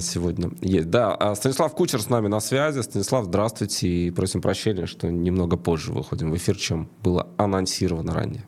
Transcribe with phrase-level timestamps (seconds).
[0.00, 0.90] сегодня есть.
[0.90, 2.80] Да, а Станислав Кучер с нами на связи.
[2.80, 8.46] Станислав, здравствуйте и просим прощения, что немного позже выходим в эфир, чем было анонсировано ранее.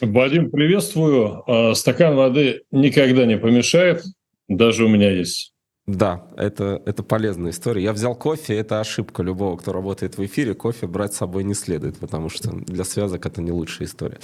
[0.00, 1.42] Вадим, приветствую.
[1.46, 4.04] А, стакан воды никогда не помешает.
[4.48, 5.52] Даже у меня есть.
[5.86, 7.84] Да, это, это полезная история.
[7.84, 10.52] Я взял кофе, это ошибка любого, кто работает в эфире.
[10.52, 14.18] Кофе брать с собой не следует, потому что для связок это не лучшая история.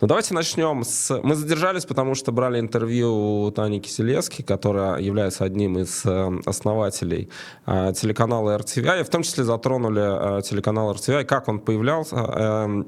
[0.00, 1.20] Но давайте начнем с...
[1.20, 7.28] Мы задержались, потому что брали интервью у Тани Киселевски, которая является одним из э, основателей
[7.66, 12.84] э, телеканала RTVI, и в том числе затронули э, телеканал RTVI, как он появлялся,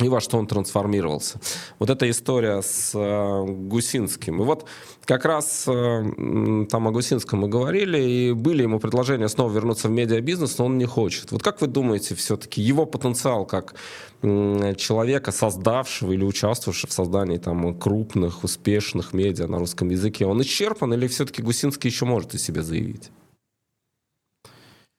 [0.00, 1.40] и во что он трансформировался.
[1.78, 4.42] Вот эта история с э, Гусинским.
[4.42, 4.66] И вот
[5.04, 9.90] как раз э, там о Гусинском мы говорили, и были ему предложения снова вернуться в
[9.90, 11.30] медиабизнес, но он не хочет.
[11.32, 13.74] Вот как вы думаете, все-таки его потенциал как
[14.22, 20.40] э, человека, создавшего или участвовавшего в создании там крупных, успешных медиа на русском языке, он
[20.42, 23.10] исчерпан или все-таки Гусинский еще может о себе заявить?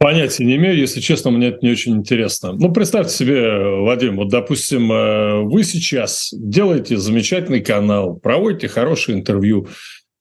[0.03, 2.51] Понятия не имею, если честно, мне это не очень интересно.
[2.51, 9.69] Ну, представьте себе, Вадим, вот, допустим, э, вы сейчас делаете замечательный канал, проводите хорошее интервью,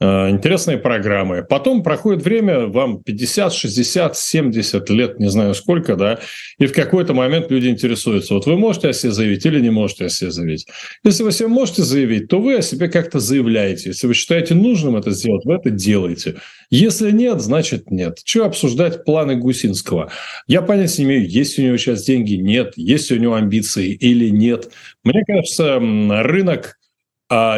[0.03, 1.45] интересные программы.
[1.49, 6.19] Потом проходит время, вам 50, 60, 70 лет, не знаю сколько, да,
[6.59, 10.07] и в какой-то момент люди интересуются, вот вы можете о себе заявить или не можете
[10.07, 10.67] о себе заявить.
[11.05, 13.91] Если вы себе можете заявить, то вы о себе как-то заявляете.
[13.91, 16.37] Если вы считаете нужным это сделать, вы это делаете.
[16.71, 18.19] Если нет, значит нет.
[18.25, 20.11] Что обсуждать планы Гусинского?
[20.47, 24.31] Я понятия не имею, есть у него сейчас деньги, нет, есть у него амбиции или
[24.31, 24.71] нет.
[25.05, 26.79] Мне кажется, рынок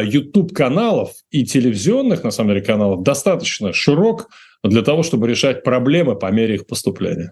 [0.03, 4.29] YouTube-каналов и телевизионных, на самом деле, каналов достаточно широк
[4.63, 7.31] для того, чтобы решать проблемы по мере их поступления.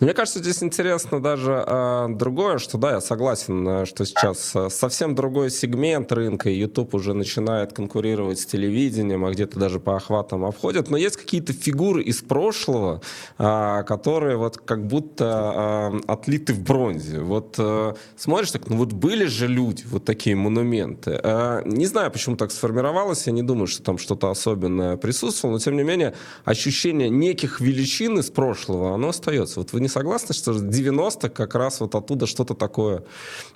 [0.00, 4.70] Мне кажется, здесь интересно даже э, другое, что да, я согласен, э, что сейчас э,
[4.70, 9.96] совсем другой сегмент рынка, и YouTube уже начинает конкурировать с телевидением, а где-то даже по
[9.96, 13.02] охватам обходят, но есть какие-то фигуры из прошлого,
[13.38, 17.20] э, которые вот как будто э, отлиты в бронзе.
[17.20, 21.20] Вот э, смотришь так, ну вот были же люди, вот такие монументы.
[21.22, 25.58] Э, не знаю, почему так сформировалось, я не думаю, что там что-то особенное присутствовало, но
[25.58, 26.14] тем не менее
[26.44, 29.57] ощущение неких величин из прошлого, оно остается.
[29.58, 33.04] Вот вы не согласны, что 90 как раз вот оттуда что-то такое,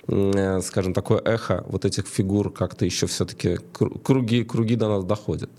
[0.07, 3.57] э, скажем, такое эхо вот этих фигур как-то еще все-таки
[4.03, 5.49] круги, круги до нас доходят?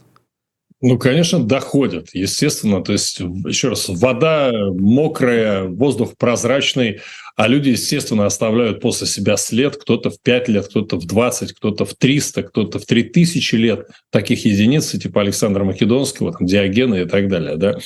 [0.81, 2.84] Ну, конечно, доходят, естественно.
[2.84, 7.00] То есть, еще раз, вода мокрая, воздух прозрачный,
[7.36, 9.76] а люди, естественно, оставляют после себя след.
[9.76, 13.88] Кто-то в 5 лет, кто-то в 20, кто-то в 300, кто-то в 3000 лет.
[14.10, 17.56] Таких единиц, типа Александра Македонского, там, Диогена и так далее.
[17.56, 17.78] Да?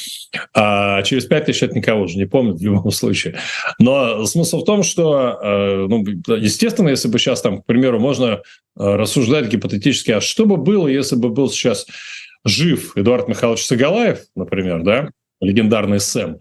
[0.54, 3.38] А через 5 тысяч это никого же не помнит в любом случае.
[3.78, 6.04] Но смысл в том, что, э, ну,
[6.36, 8.38] естественно, если бы сейчас, там, к примеру, можно э,
[8.76, 11.86] рассуждать гипотетически, а что бы было, если бы был сейчас
[12.44, 15.08] жив Эдуард Михайлович Сагалаев, например, да,
[15.40, 16.38] легендарный Сэм,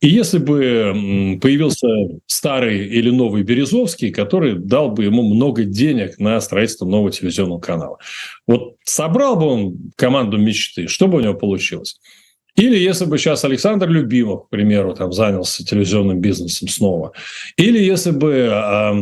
[0.00, 1.88] и если бы появился
[2.26, 7.98] старый или новый Березовский, который дал бы ему много денег на строительство нового телевизионного канала.
[8.46, 11.98] Вот собрал бы он команду мечты, что бы у него получилось?
[12.54, 17.12] Или если бы сейчас Александр Любимов, к примеру, там занялся телевизионным бизнесом снова.
[17.56, 18.92] Или если бы э,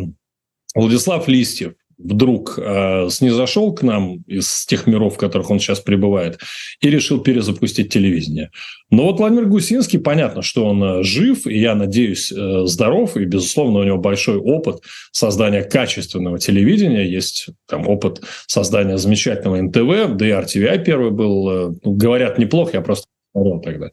[0.75, 6.39] Владислав Листьев вдруг э, снизошел к нам из тех миров, в которых он сейчас пребывает,
[6.81, 8.51] и решил перезапустить телевидение.
[8.91, 13.25] Но вот Владимир Гусинский, понятно, что он э, жив, и я надеюсь, э, здоров, и,
[13.25, 20.27] безусловно, у него большой опыт создания качественного телевидения, есть там опыт создания замечательного НТВ, да
[20.27, 23.91] и RTVI первый был, э, ну, говорят, неплохо, я просто смотрел тогда.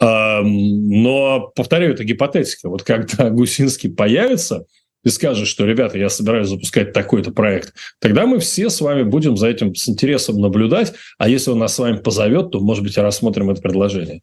[0.00, 2.68] Но, повторяю, это гипотетика.
[2.68, 4.64] Вот когда Гусинский появится–
[5.04, 9.36] и скажешь, что, ребята, я собираюсь запускать такой-то проект, тогда мы все с вами будем
[9.36, 12.96] за этим с интересом наблюдать, а если он нас с вами позовет, то, может быть,
[12.98, 14.22] рассмотрим это предложение.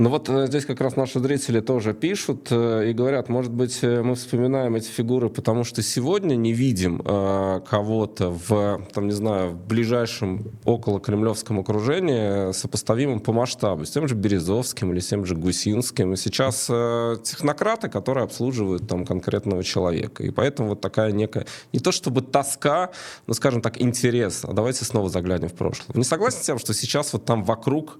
[0.00, 3.80] Ну вот э, здесь как раз наши зрители тоже пишут э, и говорят, может быть,
[3.82, 9.50] э, мы вспоминаем эти фигуры, потому что сегодня не видим кого-то в, там, не знаю,
[9.50, 15.26] в ближайшем около кремлевском окружении сопоставимым по масштабу, с тем же Березовским или с тем
[15.26, 16.14] же Гусинским.
[16.14, 20.22] И сейчас технократы, которые обслуживают там конкретного человека.
[20.22, 21.44] И поэтому вот такая некая,
[21.74, 22.90] не то чтобы тоска,
[23.26, 24.44] но, скажем так, интерес.
[24.44, 25.88] А давайте снова заглянем в прошлое.
[25.88, 27.98] Вы не согласны с тем, что сейчас вот там вокруг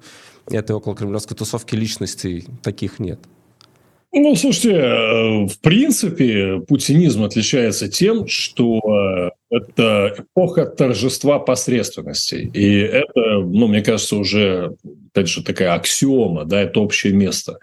[0.51, 3.21] этой около кремлевской тусовки личностей таких нет.
[4.13, 12.51] Ну, слушайте, э, в принципе, путинизм отличается тем, что э, это эпоха торжества посредственности.
[12.53, 14.75] И это, ну, мне кажется, уже,
[15.13, 17.59] опять же, такая аксиома, да, это общее место.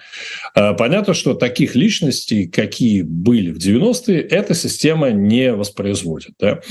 [0.56, 6.62] Э, понятно, что таких личностей, какие были в 90-е, эта система не воспроизводит, да.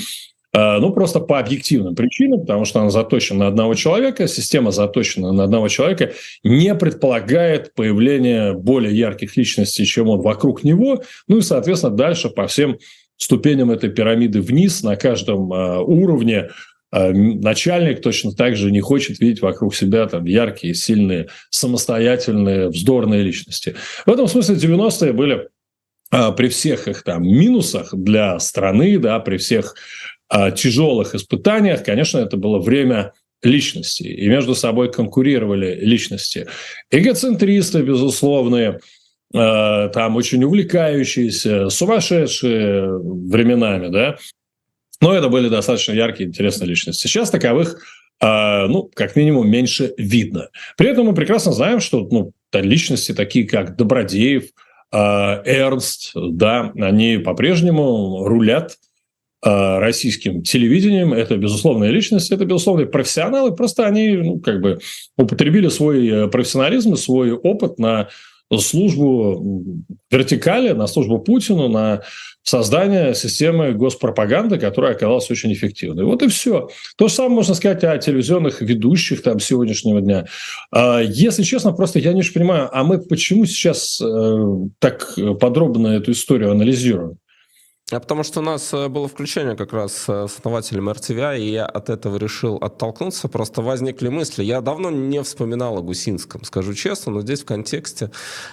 [0.56, 5.32] Э, ну, просто по объективным причинам, потому что она заточена на одного человека, система заточена
[5.32, 6.12] на одного человека,
[6.42, 12.46] не предполагает появление более ярких личностей, чем он вокруг него, ну и, соответственно, дальше по
[12.46, 12.78] всем
[13.18, 16.48] ступеням этой пирамиды вниз на каждом э, уровне
[16.90, 23.22] э, начальник точно так же не хочет видеть вокруг себя там яркие, сильные, самостоятельные, вздорные
[23.22, 23.74] личности.
[24.06, 25.48] В этом смысле 90-е были
[26.36, 29.74] при всех их там минусах для страны, да, при всех
[30.56, 33.12] тяжелых испытаниях, конечно, это было время
[33.42, 36.46] личности, и между собой конкурировали личности.
[36.90, 38.80] Эгоцентристы, безусловные,
[39.34, 44.16] Э, там очень увлекающиеся, сумасшедшие временами, да.
[45.00, 47.06] Но это были достаточно яркие, интересные личности.
[47.06, 47.82] Сейчас таковых,
[48.20, 50.48] э, ну, как минимум, меньше видно.
[50.76, 57.18] При этом мы прекрасно знаем, что ну, личности такие, как Добродеев, э, Эрнст, да, они
[57.18, 58.76] по-прежнему рулят
[59.46, 61.12] российским телевидением.
[61.12, 63.54] Это безусловная личность, это безусловные профессионалы.
[63.54, 64.78] Просто они ну, как бы
[65.16, 68.08] употребили свой профессионализм, свой опыт на
[68.58, 69.64] службу
[70.10, 72.02] вертикали, на службу Путину, на
[72.42, 76.04] создание системы госпропаганды, которая оказалась очень эффективной.
[76.04, 76.68] Вот и все.
[76.96, 80.26] То же самое можно сказать о телевизионных ведущих там сегодняшнего дня.
[80.70, 84.36] А, если честно, просто я не очень понимаю, а мы почему сейчас э,
[84.78, 87.18] так подробно эту историю анализируем?
[87.92, 91.52] А потому что у нас э, было включение как раз э, с основателем RTVI, и
[91.52, 93.28] я от этого решил оттолкнуться.
[93.28, 94.42] Просто возникли мысли.
[94.42, 98.10] Я давно не вспоминал о Гусинском, скажу честно, но здесь в контексте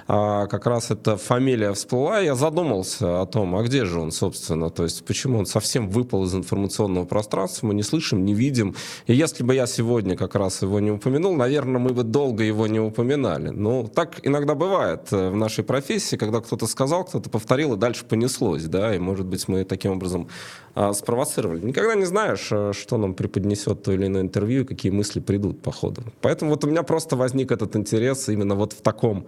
[0.08, 4.12] а, как раз эта фамилия всплыла, и я задумался о том, а где же он,
[4.12, 8.76] собственно, то есть почему он совсем выпал из информационного пространства, мы не слышим, не видим.
[9.08, 12.68] И если бы я сегодня как раз его не упомянул, наверное, мы бы долго его
[12.68, 13.50] не упоминали.
[13.50, 18.06] Но так иногда бывает э, в нашей профессии, когда кто-то сказал, кто-то повторил, и дальше
[18.06, 20.28] понеслось, да, и может может быть, мы таким образом
[20.76, 21.62] а, спровоцировали.
[21.66, 25.72] Никогда не знаешь, э, что нам преподнесет то или иное интервью, какие мысли придут по
[25.72, 26.04] ходу.
[26.22, 29.26] Поэтому вот у меня просто возник этот интерес именно вот в таком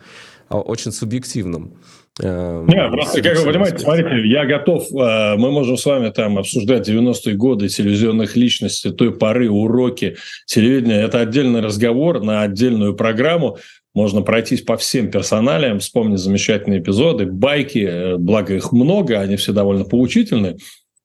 [0.50, 1.74] а, очень субъективном
[2.22, 6.38] э, нет, просто, как вы понимаете, смотрите, я готов, э, мы можем с вами там
[6.38, 10.16] обсуждать 90-е годы телевизионных личностей, той поры, уроки
[10.46, 11.02] телевидения.
[11.02, 13.58] Это отдельный разговор на отдельную программу.
[13.96, 19.54] Можно пройтись по всем персоналиям, вспомнить замечательные эпизоды, байки, э, благо их много, они все
[19.54, 20.58] довольно поучительны.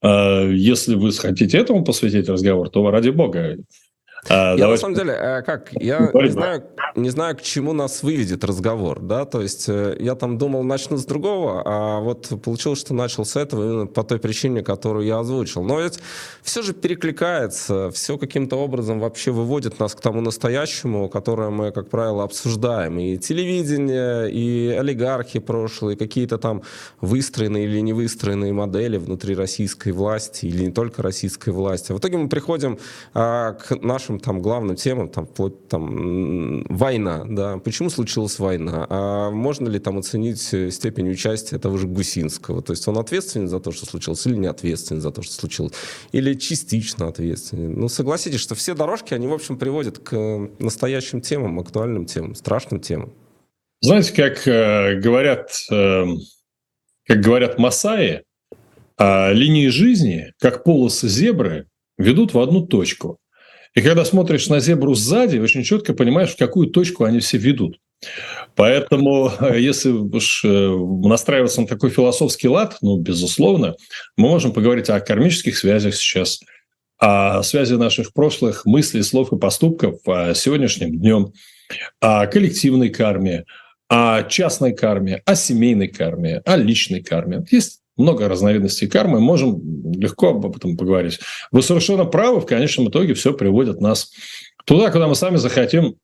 [0.02, 3.56] Э, если вы хотите этому посвятить разговор, то ради бога,
[4.28, 6.64] а, я на самом деле, э, как, я не знаю,
[6.96, 10.96] не знаю, к чему нас выведет разговор, да, то есть э, я там думал, начну
[10.96, 15.20] с другого, а вот получилось, что начал с этого именно по той причине, которую я
[15.20, 15.62] озвучил.
[15.62, 16.00] Но ведь
[16.42, 21.88] все же перекликается, все каким-то образом вообще выводит нас к тому настоящему, которое мы, как
[21.88, 22.98] правило, обсуждаем.
[22.98, 26.62] И телевидение, и олигархи прошлые, какие-то там
[27.00, 31.92] выстроенные или не выстроенные модели внутри российской власти, или не только российской власти.
[31.92, 32.78] В итоге мы приходим
[33.14, 38.86] а, к нашему нашим там главным темам, там, вплоть, там, война, да, почему случилась война,
[38.88, 43.48] а можно ли там оценить э, степень участия того же Гусинского, то есть он ответственен
[43.48, 45.72] за то, что случилось, или не ответственен за то, что случилось,
[46.12, 47.78] или частично ответственен.
[47.78, 50.16] Ну, согласитесь, что все дорожки, они, в общем, приводят к
[50.58, 53.12] настоящим темам, актуальным темам, страшным темам.
[53.82, 56.04] Знаете, как э, говорят, э,
[57.06, 58.22] как говорят масаи,
[58.98, 61.66] э, линии жизни, как полосы зебры,
[61.98, 63.18] ведут в одну точку.
[63.74, 67.78] И когда смотришь на зебру сзади, очень четко понимаешь, в какую точку они все ведут.
[68.56, 73.76] Поэтому, если уж э, настраиваться на такой философский лад, ну, безусловно,
[74.16, 76.40] мы можем поговорить о кармических связях сейчас,
[76.98, 81.32] о связи наших прошлых мыслей, слов и поступков о сегодняшнем днем,
[82.00, 83.44] о коллективной карме,
[83.88, 87.44] о частной карме, о семейной карме, о личной карме.
[87.50, 89.60] Есть много разновидностей кармы, можем
[89.92, 91.20] легко об этом поговорить.
[91.52, 94.10] Вы совершенно правы, в конечном итоге все приводит нас
[94.64, 95.96] туда, куда мы сами захотим,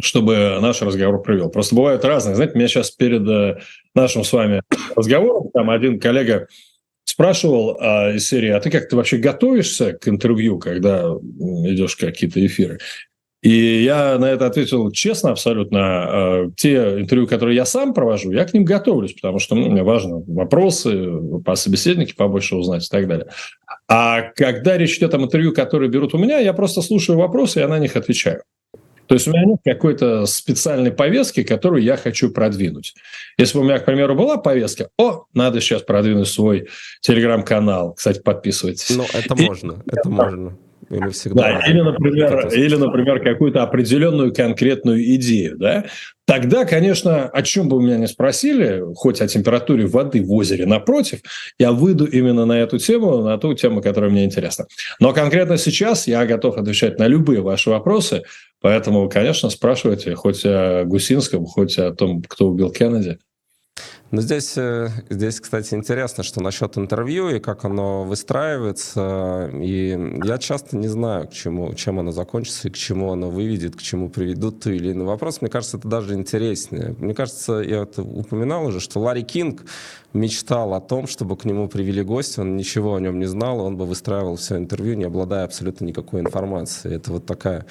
[0.00, 1.50] чтобы наш разговор привел.
[1.50, 2.34] Просто бывают разные.
[2.34, 3.60] Знаете, меня сейчас перед э,
[3.94, 4.62] нашим с вами
[4.94, 6.48] разговором там один коллега
[7.04, 12.44] спрашивал а, из серии, а ты как, ты вообще готовишься к интервью, когда идешь какие-то
[12.44, 12.78] эфиры?
[13.46, 15.78] И я на это ответил честно абсолютно.
[15.78, 19.84] Э, те интервью, которые я сам провожу, я к ним готовлюсь, потому что ну, мне
[19.84, 21.12] важно вопросы
[21.44, 23.28] по собеседнике побольше узнать и так далее.
[23.86, 27.66] А когда речь идет о интервью, которые берут у меня, я просто слушаю вопросы и
[27.66, 28.42] на них отвечаю.
[29.06, 32.94] То есть у меня нет какой-то специальной повестки, которую я хочу продвинуть.
[33.38, 36.66] Если бы у меня, к примеру, была повестка, о, надо сейчас продвинуть свой
[37.00, 37.94] телеграм-канал.
[37.94, 38.90] Кстати, подписывайтесь.
[38.90, 39.46] Ну, это и...
[39.46, 40.58] можно, это можно.
[40.90, 41.42] И мы всегда...
[41.42, 45.84] Да, или, например, или, например, какую-то определенную конкретную идею, да,
[46.26, 51.20] Тогда, конечно, о чем бы меня не спросили, хоть о температуре воды в озере напротив,
[51.56, 54.66] я выйду именно на эту тему, на ту тему, которая мне интересна.
[54.98, 58.24] Но конкретно сейчас я готов отвечать на любые ваши вопросы,
[58.60, 63.18] поэтому, конечно, спрашивайте хоть о Гусинском, хоть о том, кто убил Кеннеди.
[64.16, 69.50] Но здесь, э, здесь, кстати, интересно, что насчет интервью и как оно выстраивается.
[69.52, 73.76] И я часто не знаю, к чему, чем оно закончится и к чему оно выведет,
[73.76, 75.42] к чему приведут ту или иной вопрос.
[75.42, 76.96] Мне кажется, это даже интереснее.
[76.98, 79.66] Мне кажется, я это упоминал уже, что Ларри Кинг
[80.14, 83.76] мечтал о том, чтобы к нему привели гостя, он ничего о нем не знал, он
[83.76, 86.94] бы выстраивал все интервью, не обладая абсолютно никакой информацией.
[86.94, 87.66] Это вот такая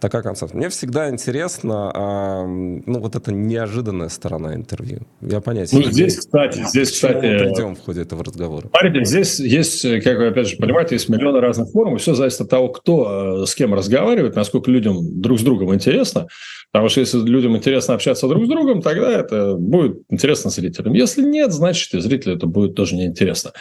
[0.00, 0.56] такая концепция.
[0.56, 5.02] Мне всегда интересно, а, ну, вот эта неожиданная сторона интервью.
[5.20, 7.26] Я понятия ну, здесь, кстати, здесь, кстати...
[7.26, 8.68] Мы придем в ходе этого разговора.
[8.68, 12.40] Смотрите, здесь есть, как вы, опять же, понимаете, есть миллионы разных форм, и все зависит
[12.42, 16.28] от того, кто э, с кем разговаривает, насколько людям друг с другом интересно.
[16.72, 20.94] Потому что если людям интересно общаться друг с другом, тогда это будет интересно зрителям.
[20.94, 23.52] Если нет, значит, и зрителю это будет тоже неинтересно.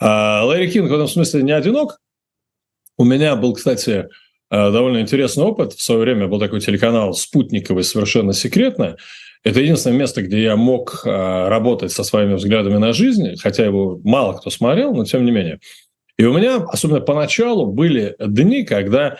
[0.00, 1.98] А Ларри Кинг в этом смысле не одинок.
[2.98, 4.08] У меня был, кстати,
[4.50, 5.74] Э, довольно интересный опыт.
[5.74, 8.96] В свое время был такой телеканал «Спутниковый», совершенно секретно.
[9.42, 11.08] Это единственное место, где я мог э,
[11.48, 15.60] работать со своими взглядами на жизнь, хотя его мало кто смотрел, но тем не менее.
[16.18, 19.16] И у меня, особенно поначалу, были дни, когда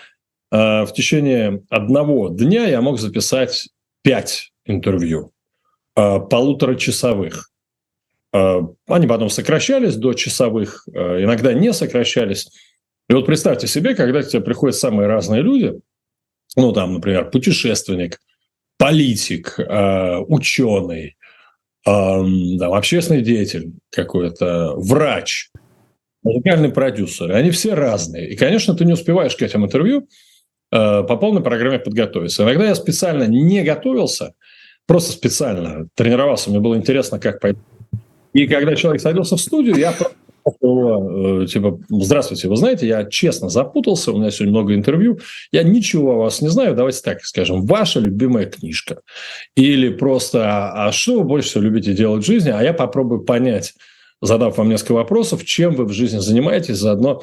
[0.53, 3.69] э, в течение одного дня я мог записать
[4.03, 5.33] пять интервью,
[5.95, 7.50] полуторачасовых.
[8.33, 12.49] Они потом сокращались до часовых, иногда не сокращались.
[13.09, 15.75] И вот представьте себе, когда к тебе приходят самые разные люди,
[16.57, 18.21] ну, там, например, путешественник,
[18.81, 21.17] политик, э, ученый,
[21.87, 21.91] э,
[22.59, 25.51] там, общественный деятель какой-то, врач,
[26.23, 27.31] музыкальный продюсер.
[27.33, 28.31] Они все разные.
[28.31, 30.09] И, конечно, ты не успеваешь к этим интервью
[30.73, 32.43] э, по полной программе подготовиться.
[32.43, 34.33] Иногда я специально не готовился,
[34.87, 36.49] просто специально тренировался.
[36.49, 37.61] Мне было интересно, как пойти.
[38.33, 39.93] И когда человек садился в студию, я
[40.57, 45.19] что, э, типа, здравствуйте, вы знаете, я честно запутался, у меня сегодня много интервью,
[45.52, 49.00] я ничего о вас не знаю, давайте так скажем, ваша любимая книжка.
[49.57, 53.23] Или просто, а, а что вы больше всего любите делать в жизни, а я попробую
[53.23, 53.75] понять,
[54.21, 57.23] задав вам несколько вопросов, чем вы в жизни занимаетесь, заодно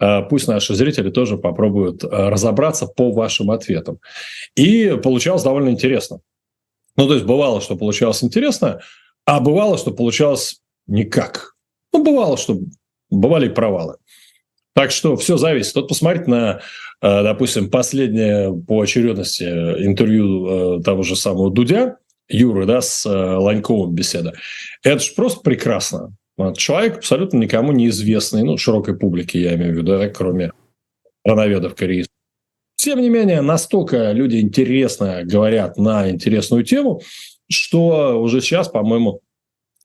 [0.00, 3.98] э, пусть наши зрители тоже попробуют э, разобраться по вашим ответам.
[4.56, 6.20] И получалось довольно интересно.
[6.96, 8.80] Ну, то есть бывало, что получалось интересно,
[9.24, 11.51] а бывало, что получалось никак.
[11.92, 12.58] Ну, бывало, что
[13.10, 13.96] бывали провалы.
[14.74, 15.74] Так что все зависит.
[15.74, 16.60] Вот посмотрите на,
[17.02, 23.10] э, допустим, последнее по очередности интервью э, того же самого Дудя, Юры, да, с э,
[23.10, 24.32] Ланьковым беседа.
[24.82, 26.14] Это же просто прекрасно.
[26.56, 30.52] Человек абсолютно никому неизвестный, ну, широкой публике, я имею в виду, да, кроме
[31.24, 32.10] рановедов корейцев.
[32.76, 37.02] Тем не менее, настолько люди интересно говорят на интересную тему,
[37.50, 39.20] что уже сейчас, по-моему,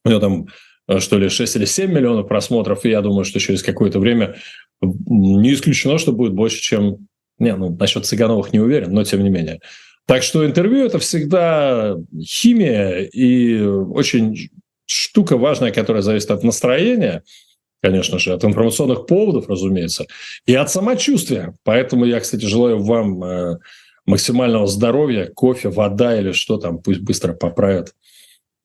[0.05, 0.66] у него там Э,
[0.99, 4.35] что ли, 6 или 7 миллионов просмотров, и я думаю, что через какое-то время
[4.81, 7.07] не исключено, что будет больше, чем...
[7.39, 9.59] Не, ну, насчет Цыгановых не уверен, но тем не менее.
[10.07, 14.49] Так что интервью– это всегда химия и очень
[14.85, 17.23] штука важная, которая зависит от настроения,
[17.81, 20.05] конечно же, от информационных поводов, разумеется,
[20.45, 21.55] и от самочувствия.
[21.63, 23.57] Поэтому я, кстати, желаю вам э,
[24.05, 27.93] максимального здоровья, кофе, вода или что там, пусть быстро поправят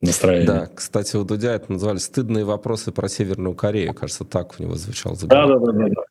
[0.03, 0.47] настроение.
[0.47, 3.95] Да, кстати, у Дудя это называли «Стыдные вопросы про Северную Корею».
[3.95, 6.03] Кажется, так у него звучал Да, да, да, да.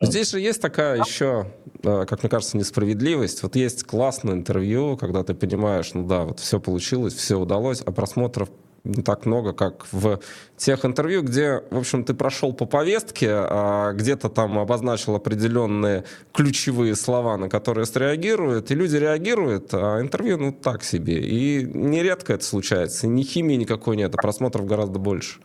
[0.00, 1.46] Здесь же есть такая еще,
[1.82, 3.42] э, как мне кажется, несправедливость.
[3.42, 7.92] Вот есть классное интервью, когда ты понимаешь, ну да, вот все получилось, все удалось, а
[7.92, 8.50] просмотров
[8.84, 10.20] не так много, как в
[10.56, 16.94] тех интервью, где, в общем, ты прошел по повестке, а где-то там обозначил определенные ключевые
[16.94, 21.18] слова, на которые среагируют, и люди реагируют, а интервью, ну, так себе.
[21.18, 23.06] И нередко это случается.
[23.06, 25.40] Ни химии никакой нет, а просмотров гораздо больше.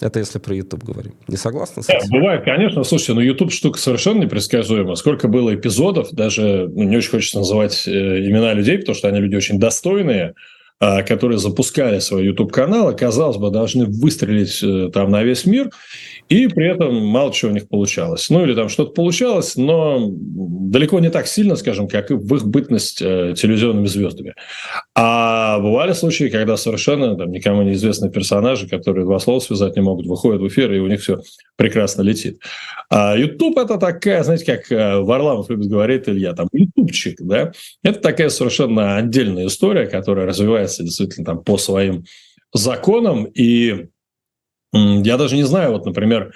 [0.00, 1.14] Это если про YouTube говорим.
[1.26, 2.00] Не согласны с этим?
[2.10, 2.84] Да, бывает, конечно.
[2.84, 4.94] Слушайте, но YouTube штука совершенно непредсказуема.
[4.94, 9.20] Сколько было эпизодов, даже ну, не очень хочется называть э, имена людей, потому что они
[9.20, 10.34] люди очень достойные,
[10.78, 15.70] которые запускали свой YouTube-канал, казалось бы, должны выстрелить э, там на весь мир,
[16.28, 18.28] и при этом мало чего у них получалось.
[18.28, 22.46] Ну, или там что-то получалось, но далеко не так сильно, скажем, как и в их
[22.46, 24.34] бытность э, телевизионными звездами.
[24.94, 30.06] А бывали случаи, когда совершенно там, никому неизвестные персонажи, которые два слова связать не могут,
[30.06, 31.20] выходят в эфир, и у них все
[31.56, 32.40] прекрасно летит.
[32.90, 37.52] А YouTube– это такая, знаете, как э, Варламов любит говорить, Илья, там, ютубчик, да?
[37.82, 42.04] Это такая совершенно отдельная история, которая развивается действительно там по своим
[42.52, 43.86] законам, и
[44.72, 46.32] я даже не знаю, вот, например,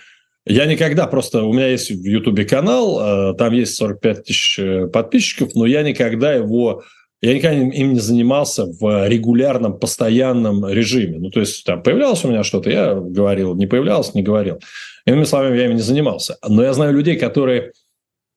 [0.46, 1.42] Я никогда просто...
[1.44, 4.60] У меня есть в Ютубе канал, там есть 45 тысяч
[4.92, 6.82] подписчиков, но я никогда его
[7.22, 11.18] я никогда им не занимался в регулярном, постоянном режиме.
[11.18, 14.58] Ну, то есть, там появлялось у меня что-то, я говорил, не появлялось, не говорил.
[15.04, 16.38] Иными словами, я им не занимался.
[16.49, 17.72] Но я знаю людей, которые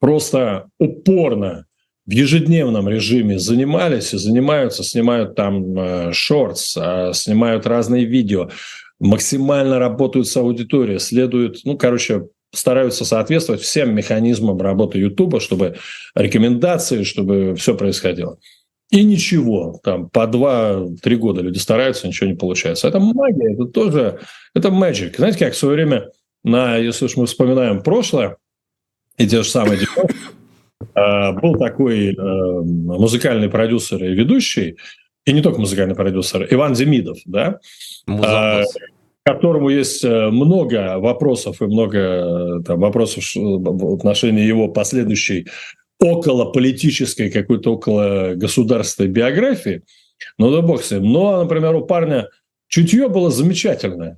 [0.01, 1.65] просто упорно
[2.05, 8.49] в ежедневном режиме занимались и занимаются, снимают там э, шортс, э, снимают разные видео,
[8.99, 15.77] максимально работают с аудиторией, следуют, ну, короче, стараются соответствовать всем механизмам работы Ютуба, чтобы
[16.15, 18.37] рекомендации, чтобы все происходило.
[18.91, 22.87] И ничего, там по 2-3 года люди стараются, ничего не получается.
[22.87, 24.19] Это магия, это тоже,
[24.53, 25.15] это magic.
[25.17, 26.11] Знаете, как в свое время,
[26.43, 28.37] на, если уж мы вспоминаем прошлое,
[29.17, 30.03] и те же самые а,
[30.95, 34.77] был такой э, музыкальный продюсер и ведущий,
[35.25, 37.59] и не только музыкальный продюсер, Иван Демидов, да,
[38.05, 38.75] Музапас.
[39.23, 45.47] которому есть э, много вопросов и много э, там, вопросов в отношении его последующей
[45.99, 49.83] около политической, какой-то около государственной биографии,
[50.37, 51.11] ну да бог с ним.
[51.11, 52.29] Но, например, у парня
[52.67, 54.17] чутье было замечательное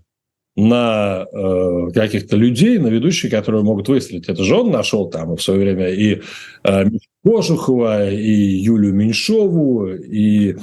[0.56, 4.30] на э, каких-то людей, на ведущих, которые могут выстрелить.
[4.30, 6.22] Это же он нашел там в свое время и
[6.64, 6.86] э,
[7.24, 10.56] Кожухова, и Юлю Меньшову, и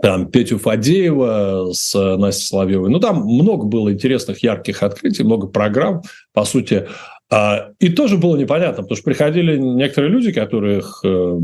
[0.00, 2.90] там Петю Фадеева с Настей Соловьевой.
[2.90, 6.86] Ну, там много было интересных, ярких открытий, много программ, по сути.
[7.30, 11.38] А, и тоже было непонятно, потому что приходили некоторые люди, которых э,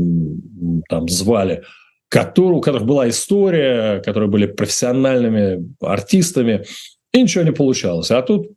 [0.87, 1.63] там звали,
[2.09, 6.65] которые, у которых была история, которые были профессиональными артистами,
[7.13, 8.11] и ничего не получалось.
[8.11, 8.51] А тут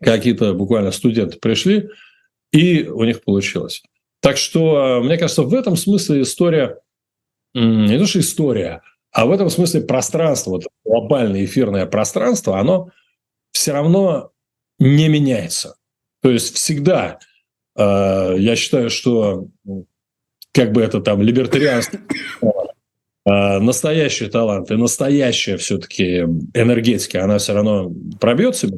[0.00, 1.88] какие-то буквально студенты пришли,
[2.52, 3.82] и у них получилось.
[4.20, 6.78] Так что, мне кажется, в этом смысле история,
[7.54, 12.90] не то что история, а в этом смысле пространство, вот глобальное эфирное пространство, оно
[13.52, 14.32] все равно
[14.78, 15.76] не меняется.
[16.22, 17.18] То есть всегда
[17.76, 19.48] э, я считаю, что
[20.52, 21.98] как бы это там либертарианство,
[22.42, 22.46] э,
[23.26, 26.18] настоящий талант и настоящая все-таки
[26.52, 27.90] энергетика, она все равно
[28.20, 28.68] пробьется,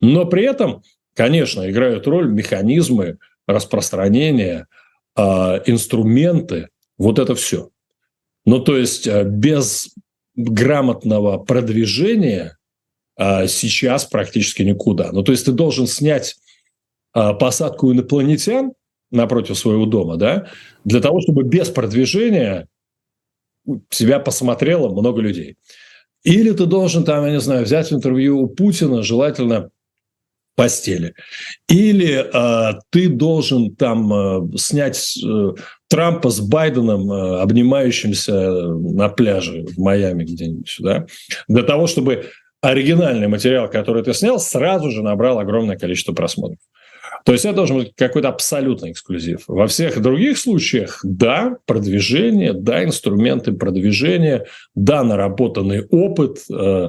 [0.00, 0.82] но при этом,
[1.14, 4.66] конечно, играют роль механизмы распространения,
[5.16, 5.22] э,
[5.66, 7.70] инструменты, вот это все.
[8.44, 9.94] Ну, то есть э, без
[10.36, 12.58] грамотного продвижения
[13.46, 15.12] сейчас практически никуда.
[15.12, 16.36] Ну, то есть ты должен снять
[17.12, 18.72] посадку инопланетян
[19.10, 20.48] напротив своего дома, да,
[20.84, 22.66] для того, чтобы без продвижения
[23.90, 25.56] себя посмотрело много людей.
[26.24, 29.70] Или ты должен там, я не знаю, взять интервью у Путина, желательно
[30.54, 31.14] постели.
[31.68, 35.52] Или э, ты должен там э, снять э,
[35.88, 41.06] Трампа с Байденом, э, обнимающимся на пляже в Майами где-нибудь, да,
[41.48, 42.26] для того, чтобы
[42.60, 46.58] оригинальный материал, который ты снял, сразу же набрал огромное количество просмотров.
[47.24, 49.44] То есть это должен быть какой-то абсолютный эксклюзив.
[49.46, 56.38] Во всех других случаях, да, продвижение, да, инструменты продвижения, да, наработанный опыт.
[56.50, 56.88] Э,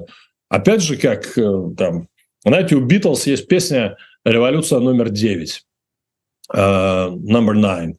[0.50, 2.08] опять же, как э, там
[2.46, 5.64] знаете, у Битлз есть песня «Революция номер девять»,
[6.54, 7.96] uh, number nine,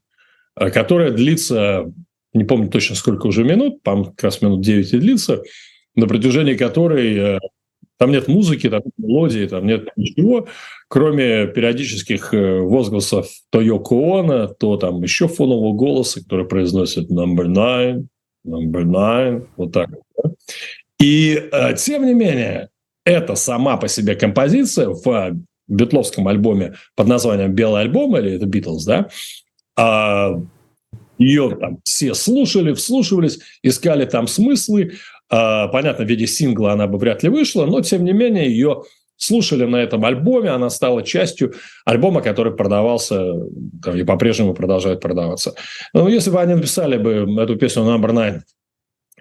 [0.57, 1.91] э, которая длится,
[2.35, 5.43] не помню точно сколько уже минут, там как раз минут 9 и длится,
[5.95, 7.39] на протяжении которой э,
[8.05, 10.47] там нет музыки, там нет мелодии, там нет ничего,
[10.89, 18.05] кроме периодических возгласов то Йоко Оно, то там еще фонового голоса, который произносит number nine,
[18.47, 19.89] number nine, вот так.
[21.01, 22.69] И тем не менее,
[23.07, 25.37] эта сама по себе композиция в
[25.67, 29.09] битловском альбоме под названием «Белый альбом» или это «Битлз», да,
[29.79, 30.43] а,
[31.19, 34.95] ее там все слушали, вслушивались, искали там смыслы.
[35.31, 38.83] А, понятно, в виде сингла она бы вряд ли вышла, но тем не менее ее
[39.17, 43.33] слушали на этом альбоме, она стала частью альбома, который продавался
[43.95, 45.55] и по-прежнему продолжает продаваться.
[45.93, 48.41] Но если бы они написали бы эту песню Number Nine,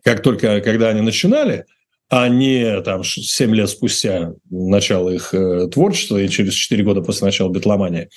[0.04, 1.66] как только когда они начинали–
[2.16, 7.26] а не там 7 лет спустя начала их э, творчества и через 4 года после
[7.26, 8.10] начала битломании,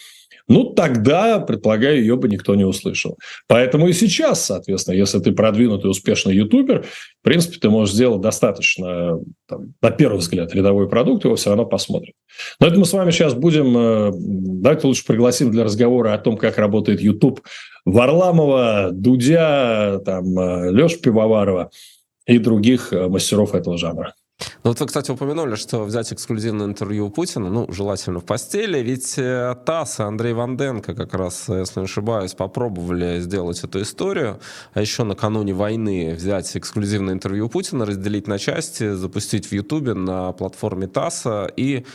[0.49, 3.19] ну, тогда, предполагаю, ее бы никто не услышал.
[3.49, 9.19] Поэтому и сейчас, соответственно, если ты продвинутый, успешный ютубер, в принципе, ты можешь сделать достаточно,
[9.49, 12.15] там, на первый взгляд, рядовой продукт, его все равно посмотрят.
[12.61, 13.77] Но это мы с вами сейчас будем...
[13.77, 17.41] Э, давайте лучше пригласим для разговора о том, как работает YouTube
[17.85, 21.71] Варламова, Дудя, там, э, Леша Пивоварова–
[22.27, 24.15] и других э, мастеров этого жанра.
[24.39, 28.81] Ну вот вы, кстати, упомянули, что взять эксклюзивное интервью у Путина, ну, желательно в постели,
[28.81, 34.39] ведь э, ТАСС и Андрей Ванденко как раз, если не ошибаюсь, попробовали сделать эту историю,
[34.75, 39.95] а еще накануне войны взять эксклюзивное интервью у Путина, разделить на части, запустить в Ютубе
[39.95, 41.87] на платформе ТАССа и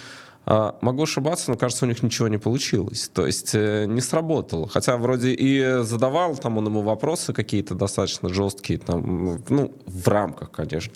[0.81, 3.09] могу ошибаться, но кажется, у них ничего не получилось.
[3.13, 4.67] То есть э, не сработало.
[4.67, 10.51] Хотя вроде и задавал там он ему вопросы какие-то достаточно жесткие, там, ну, в рамках,
[10.51, 10.91] конечно.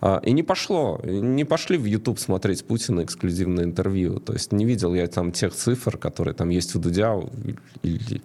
[0.00, 1.00] А, и не пошло.
[1.04, 4.20] Не пошли в YouTube смотреть Путина эксклюзивное интервью.
[4.20, 7.14] То есть не видел я там тех цифр, которые там есть у Дудя
[7.82, 8.20] или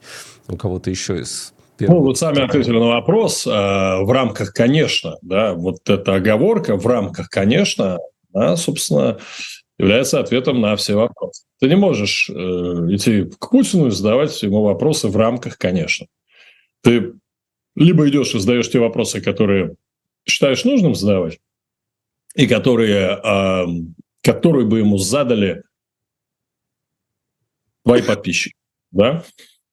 [0.48, 3.48] у кого-то еще из ну, вот сами ответили на вопрос.
[3.48, 8.00] Э, в рамках, конечно, да, вот эта оговорка в рамках, конечно,
[8.32, 9.17] да, собственно,
[9.78, 11.46] является ответом на все вопросы.
[11.60, 16.08] Ты не можешь э, идти к Путину и задавать ему вопросы в рамках, конечно.
[16.82, 17.14] Ты
[17.76, 19.76] либо идешь и задаешь те вопросы, которые
[20.26, 21.40] считаешь нужным задавать,
[22.36, 23.66] и которые, э,
[24.22, 25.64] которые бы ему задали
[27.84, 28.56] твои подписчики,
[28.92, 29.24] да?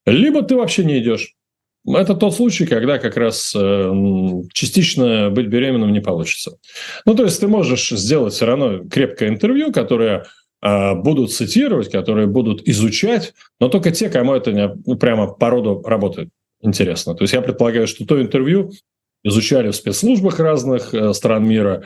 [0.07, 1.35] Либо ты вообще не идешь.
[1.87, 3.93] Это тот случай, когда как раз э,
[4.53, 6.59] частично быть беременным не получится.
[7.07, 10.27] Ну, то есть ты можешь сделать все равно крепкое интервью, которое
[10.63, 15.49] э, будут цитировать, которые будут изучать, но только те, кому это не, ну, прямо по
[15.49, 16.29] роду работает
[16.61, 17.15] интересно.
[17.15, 18.73] То есть я предполагаю, что то интервью
[19.25, 21.85] изучали в спецслужбах разных э, стран мира,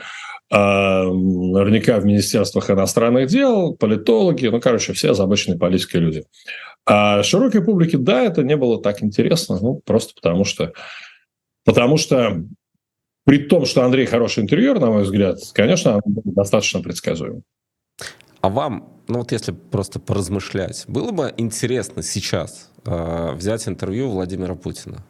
[0.51, 6.23] наверняка в министерствах иностранных дел, политологи, ну, короче, все озабоченные политикой люди.
[6.85, 10.73] А широкой публике, да, это не было так интересно, ну, просто потому что,
[11.63, 12.43] потому что
[13.23, 17.41] при том, что Андрей хороший интервьюер, на мой взгляд, конечно, он достаточно предсказуем.
[18.41, 24.53] А вам, ну вот если просто поразмышлять, было бы интересно сейчас э, взять интервью Владимира
[24.53, 25.03] Путина?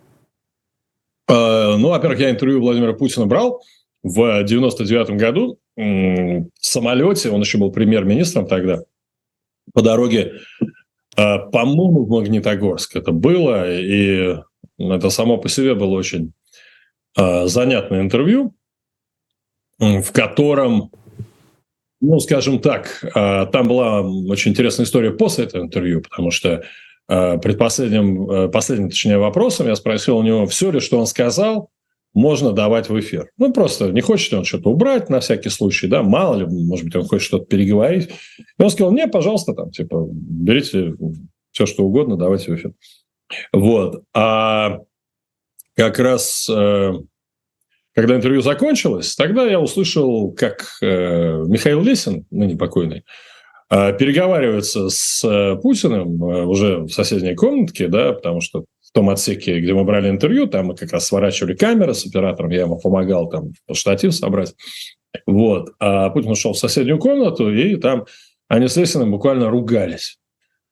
[1.28, 3.62] Э, ну, во-первых, я интервью Владимира Путина брал
[4.02, 8.84] в 99 году в самолете, он еще был премьер-министром тогда,
[9.74, 10.40] по дороге
[11.15, 14.38] по-моему, в Магнитогорск это было, и
[14.78, 16.34] это само по себе было очень
[17.17, 18.54] а, занятное интервью,
[19.80, 20.91] в котором,
[22.01, 26.63] ну, скажем так, а, там была очень интересная история после этого интервью, потому что
[27.08, 31.69] предпоследним, последним, точнее, вопросом я спросил у него, все ли, что он сказал,
[32.15, 33.30] можно давать в эфир.
[33.38, 36.95] Ну, просто не хочет он что-то убрать на всякий случай, да, мало ли, может быть,
[36.95, 38.10] он хочет что-то переговорить.
[38.58, 40.95] И он сказал, не, пожалуйста, там, типа, берите
[41.51, 42.73] все, что угодно, давайте в эфир.
[43.51, 44.04] Вот.
[44.13, 44.80] А
[45.75, 46.93] как раз, э,
[47.93, 53.04] когда интервью закончилось, тогда я услышал, как э, Михаил Лесин, ныне покойный,
[53.69, 58.63] э, переговаривается с Путиным уже в соседней комнатке, да, потому что
[58.95, 62.62] том отсеке, где мы брали интервью, там мы как раз сворачивали камеры с оператором, я
[62.62, 64.55] ему помогал там штатив собрать.
[65.27, 65.73] Вот.
[65.79, 68.05] А Путин ушел в соседнюю комнату, и там
[68.47, 70.17] они с Лесиным буквально ругались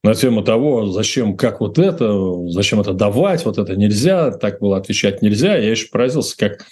[0.03, 2.13] на тему того, зачем, как вот это,
[2.47, 5.57] зачем это давать, вот это нельзя, так было отвечать нельзя.
[5.57, 6.65] Я еще поразился, как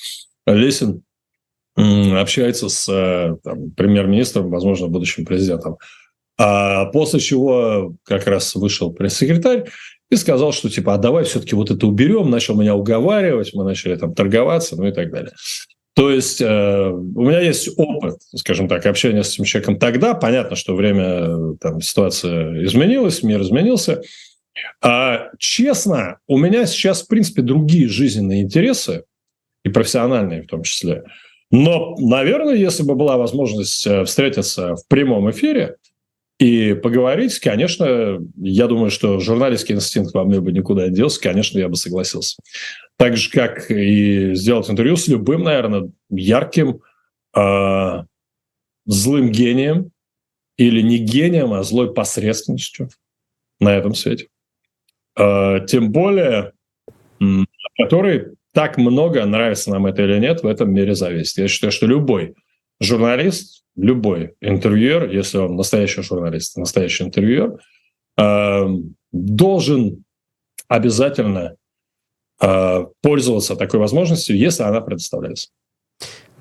[0.45, 1.03] Лесин
[1.75, 2.85] общается с
[3.43, 5.77] там, премьер-министром, возможно, будущим президентом.
[6.37, 9.65] А после чего как раз вышел пресс-секретарь
[10.11, 13.95] и сказал, что типа, а давай все-таки вот это уберем, начал меня уговаривать, мы начали
[13.95, 15.31] там торговаться, ну и так далее.
[15.95, 20.13] То есть э, у меня есть опыт, скажем так, общения с этим человеком тогда.
[20.13, 24.01] Понятно, что время, там, ситуация изменилась, мир изменился.
[24.81, 29.03] А, честно, у меня сейчас, в принципе, другие жизненные интересы,
[29.63, 31.03] и профессиональные в том числе.
[31.51, 35.75] Но, наверное, если бы была возможность э, встретиться в прямом эфире,
[36.41, 41.59] и поговорить, конечно, я думаю, что журналистский инстинкт во мне бы никуда не делся, конечно,
[41.59, 42.37] я бы согласился.
[42.97, 46.81] Так же, как и сделать интервью с любым, наверное, ярким,
[47.35, 48.03] э,
[48.87, 49.91] злым гением,
[50.57, 52.89] или не гением, а злой посредственностью
[53.59, 54.29] на этом свете.
[55.15, 56.53] Э, тем более,
[57.77, 61.37] который так много, нравится нам это или нет, в этом мире зависит.
[61.37, 62.33] Я считаю, что любой
[62.79, 67.59] журналист, любой интервьюер, если он настоящий журналист, настоящий интервьюер,
[68.17, 68.67] э,
[69.11, 70.03] должен
[70.67, 71.55] обязательно
[72.41, 75.49] э, пользоваться такой возможностью, если она предоставляется.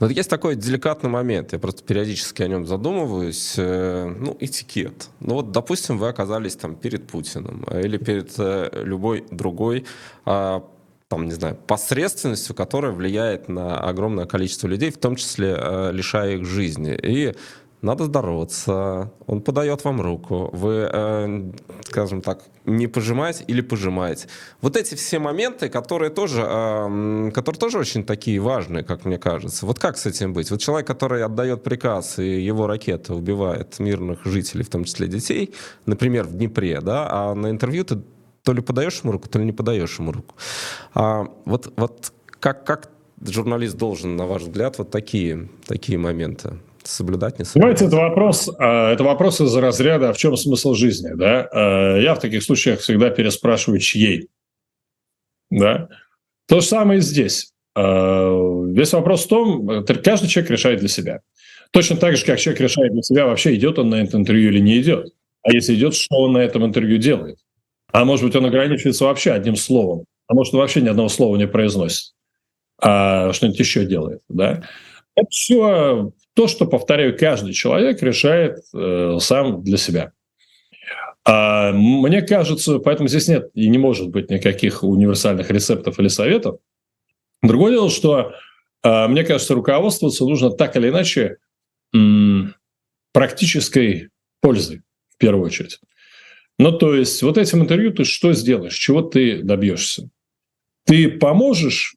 [0.00, 3.54] Но есть такой деликатный момент, я просто периодически о нем задумываюсь.
[3.58, 5.10] Э, ну, этикет.
[5.20, 8.36] Ну вот, допустим, вы оказались там перед Путиным или перед
[8.84, 9.84] любой другой
[10.24, 10.64] а,
[11.10, 16.36] там, не знаю, посредственностью, которая влияет на огромное количество людей, в том числе э, лишая
[16.36, 16.96] их жизни.
[17.02, 17.34] И
[17.82, 21.50] надо здороваться, он подает вам руку, вы, э,
[21.82, 24.28] скажем так, не пожимаете или пожимаете.
[24.60, 29.66] Вот эти все моменты, которые тоже, э, которые тоже очень такие важные, как мне кажется.
[29.66, 30.48] Вот как с этим быть?
[30.52, 35.52] Вот человек, который отдает приказ, и его ракета убивает мирных жителей, в том числе детей,
[35.86, 38.00] например, в Днепре, да, а на интервью ты
[38.50, 40.34] то ли подаешь ему руку, то ли не подаешь ему руку.
[40.92, 42.90] А вот, вот как, как
[43.24, 47.78] журналист должен, на ваш взгляд, вот такие, такие моменты соблюдать, не соблюдать?
[47.78, 51.12] Понимаете, это вопрос, а, это вопрос из разряда «а в чем смысл жизни?».
[51.14, 51.48] Да?
[51.52, 54.28] А, я в таких случаях всегда переспрашиваю «чьей?».
[55.52, 55.88] Да?
[56.48, 57.52] То же самое и здесь.
[57.76, 61.20] Весь вопрос в том, каждый человек решает для себя.
[61.70, 64.58] Точно так же, как человек решает для себя, вообще идет он на это интервью или
[64.58, 65.14] не идет.
[65.44, 67.38] А если идет, что он на этом интервью делает?
[67.92, 70.04] А может быть, он ограничивается вообще одним словом.
[70.26, 72.14] А может, он вообще ни одного слова не произносит.
[72.80, 74.20] А что-нибудь еще делает.
[74.28, 74.62] Да?
[75.16, 80.12] Это все то, что, повторяю, каждый человек решает э, сам для себя.
[81.24, 86.58] А мне кажется, поэтому здесь нет и не может быть никаких универсальных рецептов или советов.
[87.42, 88.32] Другое дело, что,
[88.82, 91.36] э, мне кажется, руководствоваться нужно так или иначе
[93.12, 95.80] практической пользой в первую очередь.
[96.60, 100.10] Ну, то есть вот этим интервью ты что сделаешь, чего ты добьешься?
[100.84, 101.96] Ты поможешь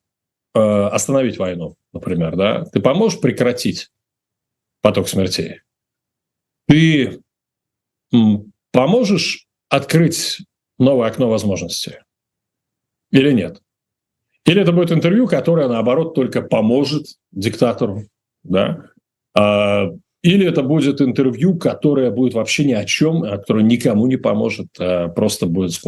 [0.56, 2.63] э, остановить войну, например, да?
[2.71, 3.91] Ты поможешь прекратить
[4.80, 5.63] поток смертей?
[6.65, 7.19] Ты
[8.71, 10.38] поможешь открыть
[10.80, 11.95] новое окно возможностей?
[13.12, 13.62] Или нет?
[14.45, 18.04] Или это будет интервью, которое, наоборот, только поможет диктатору,
[18.43, 18.91] да?
[19.38, 19.89] А,
[20.24, 24.68] или это будет интервью, которое будет вообще ни о чем, а которое никому не поможет,
[24.80, 25.80] а просто будет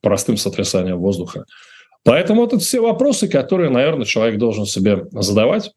[0.00, 1.44] простым сотрясанием воздуха.
[2.04, 5.72] Поэтому это все вопросы, которые, наверное, человек должен себе задавать,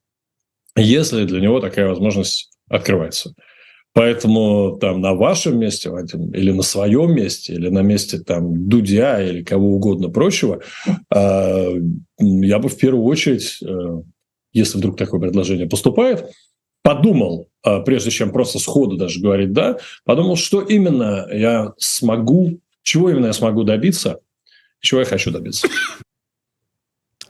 [0.77, 3.33] если для него такая возможность открывается.
[3.93, 5.89] Поэтому там на вашем месте,
[6.33, 10.61] или на своем месте, или на месте там Дудя или кого угодно прочего,
[11.11, 11.69] а,
[12.19, 14.01] я бы в первую очередь, э,
[14.51, 16.27] если вдруг такое предложение поступает,
[16.81, 17.49] подумал,
[17.85, 23.33] прежде чем просто сходу даже говорить «да», подумал, что именно я смогу, чего именно я
[23.33, 24.19] смогу добиться,
[24.79, 25.67] чего я хочу добиться.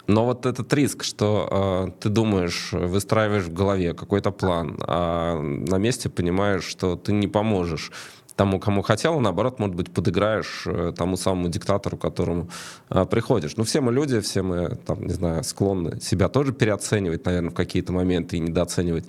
[0.07, 5.77] Но вот этот риск, что э, ты думаешь, выстраиваешь в голове какой-то план, а на
[5.77, 7.91] месте понимаешь, что ты не поможешь
[8.35, 12.49] тому, кому хотел, а наоборот, может быть, подыграешь э, тому самому диктатору, которому
[12.89, 13.55] э, приходишь.
[13.55, 17.53] Ну, все мы люди, все мы, там, не знаю, склонны себя тоже переоценивать, наверное, в
[17.53, 19.05] какие-то моменты и недооценивать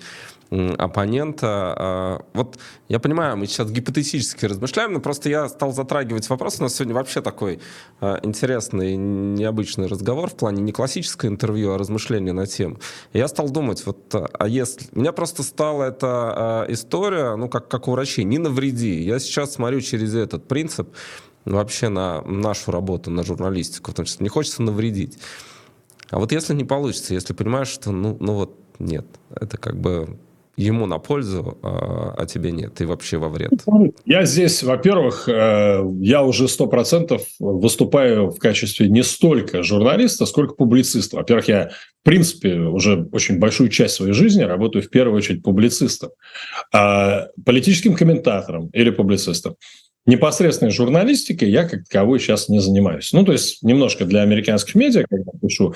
[0.49, 1.47] оппонента.
[1.77, 6.59] А, вот я понимаю, мы сейчас гипотетически размышляем, но просто я стал затрагивать вопрос.
[6.59, 7.59] У нас сегодня вообще такой
[7.99, 12.77] а, интересный, необычный разговор в плане не классическое интервью, а размышления на тему.
[13.13, 14.87] Я стал думать, вот, а если...
[14.93, 19.01] У меня просто стала эта история, ну, как, как у врачей, не навреди.
[19.01, 20.89] Я сейчас смотрю через этот принцип
[21.45, 25.17] вообще на нашу работу, на журналистику, потому что не хочется навредить.
[26.09, 30.17] А вот если не получится, если понимаешь, что, ну, ну вот нет, это как бы
[30.57, 33.51] ему на пользу, а, а тебе нет, и вообще во вред?
[34.05, 40.55] Я здесь, во-первых, э, я уже сто процентов выступаю в качестве не столько журналиста, сколько
[40.55, 41.17] публициста.
[41.17, 41.69] Во-первых, я,
[42.01, 46.11] в принципе, уже очень большую часть своей жизни работаю в первую очередь публицистом,
[46.73, 49.55] а политическим комментатором или публицистом
[50.05, 53.11] непосредственной журналистикой я как таковой сейчас не занимаюсь.
[53.11, 55.73] Ну, то есть немножко для американских медиа, когда пишу,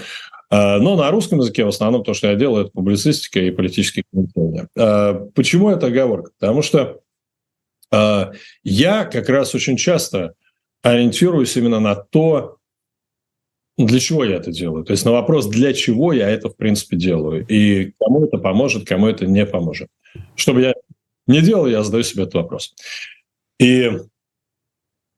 [0.52, 4.68] но на русском языке в основном то, что я делаю, это публицистика и политические комментарии.
[4.76, 6.32] Э, почему это оговорка?
[6.40, 7.02] Потому что
[7.92, 8.32] э,
[8.64, 10.34] я как раз очень часто
[10.82, 12.58] ориентируюсь именно на то,
[13.78, 14.84] для чего я это делаю.
[14.84, 17.46] То есть на вопрос, для чего я это, в принципе, делаю.
[17.48, 19.88] И кому это поможет, кому это не поможет.
[20.36, 20.74] Чтобы я
[21.28, 22.76] не делал, я задаю себе этот вопрос.
[23.60, 23.90] И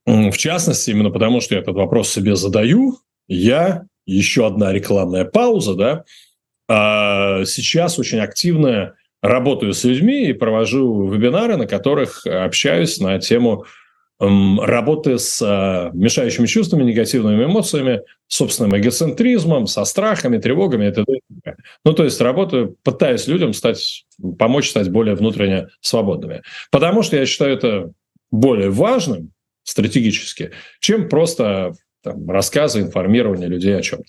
[0.06, 5.76] в частности, именно потому, что я этот вопрос себе задаю, я, еще одна рекламная пауза,
[5.76, 6.04] да,
[6.68, 13.66] а, сейчас очень активно работаю с людьми и провожу вебинары, на которых общаюсь на тему
[14.20, 21.56] работы с а, мешающими чувствами, негативными эмоциями, собственным эгоцентризмом, со страхами, тревогами и т.д.
[21.84, 24.06] Ну, то есть работаю, пытаюсь людям стать,
[24.38, 26.44] помочь стать более внутренне свободными.
[26.72, 27.92] Потому что я считаю это
[28.30, 29.32] более важным,
[29.64, 34.08] стратегически, чем просто там, рассказы, информирование людей о чем-то.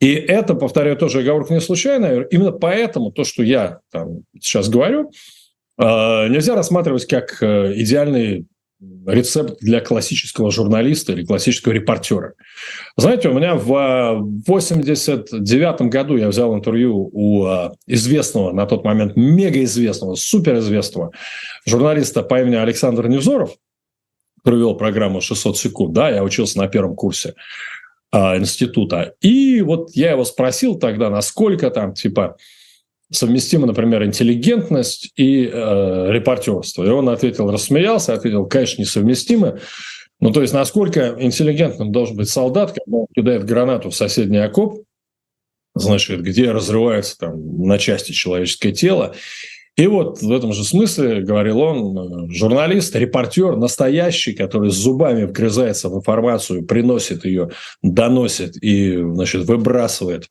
[0.00, 2.22] И это, повторяю, тоже оговорка не случайная.
[2.22, 5.10] Именно поэтому то, что я там, сейчас говорю,
[5.78, 5.82] э,
[6.28, 8.46] нельзя рассматривать как э, идеальный
[9.06, 12.34] рецепт для классического журналиста или классического репортера.
[12.96, 19.16] Знаете, у меня в 89 году я взял интервью у э, известного, на тот момент
[19.16, 21.12] мегаизвестного, суперизвестного
[21.64, 23.56] журналиста по имени Александр Невзоров–
[24.46, 27.34] провел программу 600 секунд, да, я учился на первом курсе
[28.12, 29.14] а, института.
[29.20, 32.36] И вот я его спросил тогда, насколько там, типа,
[33.10, 36.84] совместима, например, интеллигентность и э, репортерство.
[36.84, 39.60] И он ответил, рассмеялся, ответил, конечно, несовместимы.
[40.20, 44.84] Ну, то есть, насколько интеллигентным должен быть солдат, когда он кидает гранату в соседний окоп,
[45.74, 49.14] значит, где разрывается там на части человеческое тело,
[49.76, 55.90] И вот в этом же смысле, говорил он, журналист, репортер настоящий, который с зубами вгрызается
[55.90, 57.50] в информацию, приносит ее,
[57.82, 60.28] доносит и значит, выбрасывает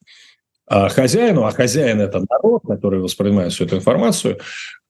[0.68, 4.40] а хозяину, а хозяин– это народ, который воспринимает всю эту информацию,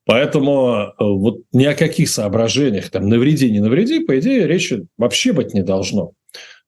[0.05, 5.33] Поэтому э, вот ни о каких соображениях, там, навреди, не навреди, по идее, речи вообще
[5.33, 6.11] быть не должно.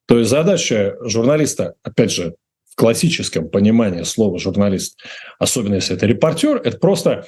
[0.06, 2.34] То есть задача журналиста, опять же,
[2.68, 4.98] в классическом понимании слова журналист,
[5.38, 7.26] особенно если это репортер, это просто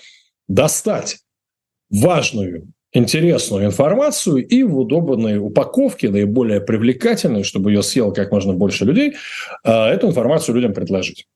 [0.50, 1.18] достать
[1.90, 8.84] важную, интересную информацию и в удобной упаковке, наиболее привлекательной, чтобы ее съел как можно больше
[8.84, 9.14] людей,
[9.64, 11.26] э, эту информацию людям предложить.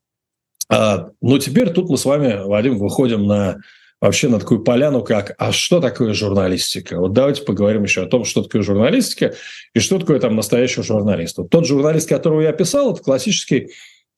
[0.69, 3.59] А, но теперь тут мы с вами, Вадим, выходим на
[4.01, 8.25] вообще на такую поляну, как «А что такое журналистика?» Вот давайте поговорим еще о том,
[8.25, 9.35] что такое журналистика
[9.75, 11.39] и что такое там настоящий журналист.
[11.39, 13.71] Вот тот журналист, которого я писал, это классический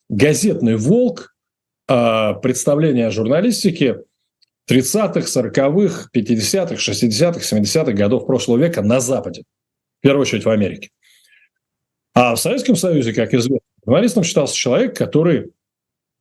[0.09, 1.35] газетный волк,
[1.87, 3.99] а, представление о журналистике
[4.69, 9.43] 30-х, 40-х, 50-х, 60-х, 70-х годов прошлого века на Западе,
[9.99, 10.89] в первую очередь в Америке.
[12.13, 15.51] А в Советском Союзе, как известно, журналистом считался человек, который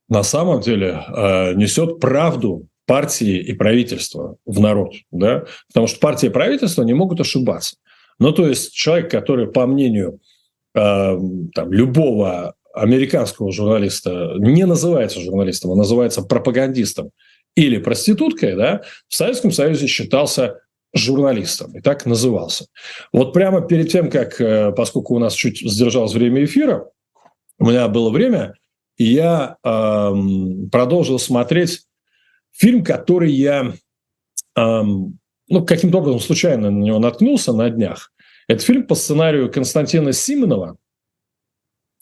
[0.09, 6.29] на самом деле э, несет правду партии и правительства в народ, да, потому что партия
[6.29, 7.77] и правительство не могут ошибаться.
[8.19, 10.21] Ну, то есть человек, который, по мнению
[10.75, 11.19] э,
[11.55, 17.11] там, любого американского журналиста не называется журналистом, а называется пропагандистом
[17.57, 20.61] или проституткой, да, в Советском Союзе считался
[20.95, 22.67] журналистом и так назывался.
[23.13, 26.89] Вот прямо перед тем, как, э, поскольку у нас чуть сдержалось время эфира,
[27.59, 28.55] у меня было время,
[28.97, 30.13] я э,
[30.71, 31.87] продолжил смотреть
[32.57, 33.75] Фильм, который я
[34.57, 38.13] эм, ну, каким-то образом случайно на него наткнулся на днях.
[38.49, 40.79] Это фильм по сценарию Константина Симонова,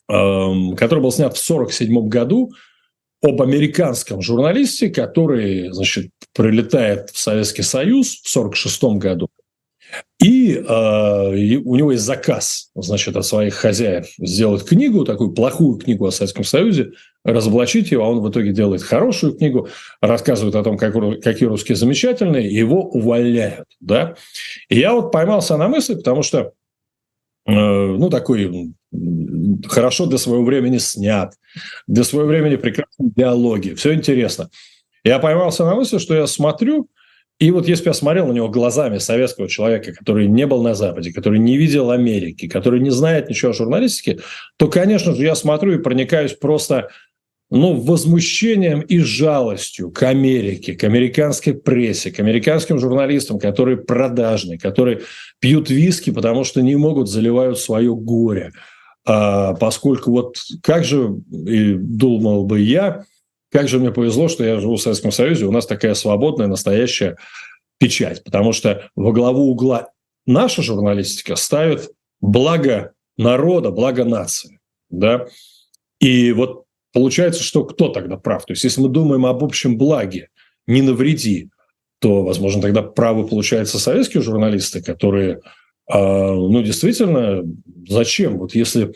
[0.08, 2.52] эм, который был снят в 1947 году
[3.24, 9.28] об американском журналисте, который, значит, прилетает в Советский Союз в 1946 году
[10.22, 15.76] и, э, и у него есть заказ, значит, от своих хозяев сделать книгу, такую плохую
[15.76, 16.92] книгу о Советском Союзе,
[17.24, 19.68] разоблачить его, а он в итоге делает хорошую книгу,
[20.00, 24.16] рассказывает о том, как, какие русские замечательные, его увольняют, да.
[24.68, 26.52] И я вот поймался на мысли, потому что,
[27.46, 28.72] э, ну, такой
[29.66, 31.34] хорошо для своего времени снят,
[31.86, 34.50] для своего времени прекрасные диалоги, все интересно.
[35.04, 36.88] Я поймался на мысли, что я смотрю,
[37.40, 40.74] и вот если бы я смотрел на него глазами советского человека, который не был на
[40.74, 44.20] Западе, который не видел Америки, который не знает ничего о журналистике,
[44.56, 46.90] то, конечно же, я смотрю и проникаюсь просто
[47.50, 55.02] ну, возмущением и жалостью к Америке, к американской прессе, к американским журналистам, которые продажные, которые
[55.40, 58.52] пьют виски, потому что не могут, заливают свое горе.
[59.06, 63.04] А, поскольку вот как же, и думал бы я,
[63.50, 67.16] как же мне повезло, что я живу в Советском Союзе, у нас такая свободная, настоящая
[67.78, 68.24] печать.
[68.24, 69.90] Потому что во главу угла
[70.26, 71.90] наша журналистика ставит
[72.20, 74.60] благо народа, благо нации.
[74.90, 75.26] Да?
[76.00, 78.44] И вот получается, что кто тогда прав?
[78.46, 80.30] То есть если мы думаем об общем благе,
[80.66, 81.50] не навреди,
[82.00, 85.40] то, возможно, тогда правы, получается, советские журналисты, которые,
[85.88, 87.42] ну, действительно,
[87.88, 88.38] зачем?
[88.38, 88.92] Вот если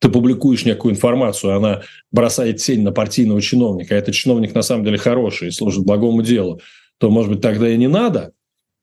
[0.00, 4.84] ты публикуешь некую информацию, она бросает тень на партийного чиновника, а этот чиновник на самом
[4.84, 6.60] деле хороший и служит благому делу,
[6.98, 8.32] то, может быть, тогда и не надо.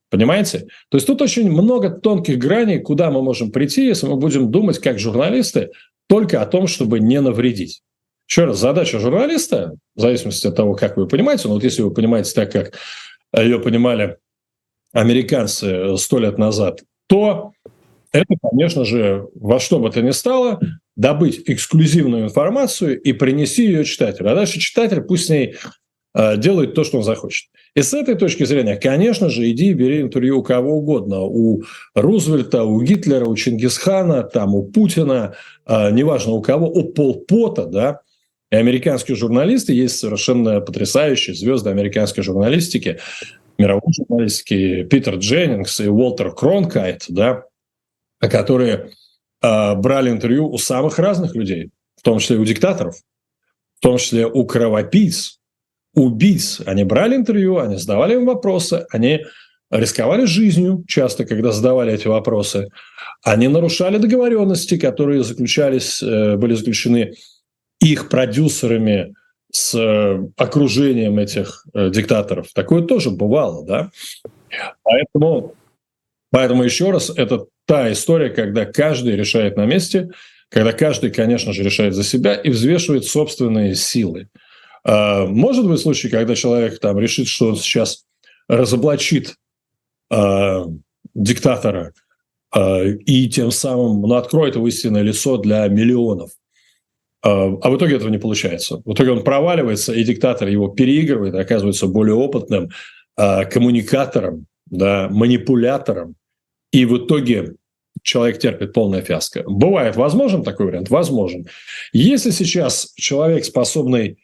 [0.10, 0.68] Понимаете?
[0.90, 4.80] То есть тут очень много тонких граней, куда мы можем прийти, если мы будем думать
[4.80, 5.72] как журналисты
[6.08, 7.82] только о том, чтобы не навредить.
[8.28, 11.92] Еще раз, задача журналиста, в зависимости от того, как вы понимаете, но вот если вы
[11.92, 12.74] понимаете так, как
[13.36, 14.18] ее понимали
[14.94, 17.54] американцы сто лет назад, то
[18.12, 20.60] это, конечно же, во что бы то ни стало,
[20.96, 24.32] добыть эксклюзивную информацию и принести ее читателю.
[24.32, 25.56] А дальше читатель пусть с ней
[26.14, 27.50] э, делает то, что он захочет.
[27.76, 31.24] И с этой точки зрения, конечно же, иди бери интервью у кого угодно.
[31.24, 31.64] У
[31.94, 38.00] Рузвельта, у Гитлера, у Чингисхана, там, у Путина, э, неважно у кого, у Полпота, да,
[38.52, 43.00] и американские журналисты, есть совершенно потрясающие звезды американской журналистики,
[43.58, 47.44] мировой журналистики, Питер Дженнингс и Уолтер Кронкайт, да,
[48.20, 48.92] которые
[49.42, 52.96] э, брали интервью у самых разных людей, в том числе у диктаторов,
[53.78, 55.40] в том числе у кровопийц,
[55.94, 56.62] убийц.
[56.66, 59.22] Они брали интервью, они задавали им вопросы, они
[59.72, 62.70] рисковали жизнью часто, когда задавали эти вопросы.
[63.24, 67.14] Они нарушали договоренности, которые заключались, э, были заключены
[67.80, 69.14] их продюсерами
[69.56, 72.52] с э, окружением этих э, диктаторов.
[72.54, 73.90] Такое тоже бывало, да?
[74.84, 75.54] Поэтому,
[76.30, 80.10] поэтому еще раз, это та история, когда каждый решает на месте,
[80.50, 84.28] когда каждый, конечно же, решает за себя и взвешивает собственные силы.
[84.84, 88.04] А, может быть случай, когда человек там решит, что он сейчас
[88.50, 89.36] разоблачит
[90.12, 90.64] э,
[91.14, 91.94] диктатора
[92.54, 96.32] э, и тем самым ну, откроет его истинное лицо для миллионов.
[97.26, 98.82] Э, а в итоге этого не получается.
[98.86, 102.70] В итоге он проваливается, и диктатор его переигрывает, оказывается более опытным
[103.18, 106.16] э, коммуникатором, да, манипулятором,
[106.72, 107.56] и в итоге
[108.04, 109.44] человек терпит полное фиаско.
[109.48, 110.90] Бывает возможен такой вариант?
[110.90, 111.48] Возможен.
[111.94, 114.20] Если сейчас человек, способный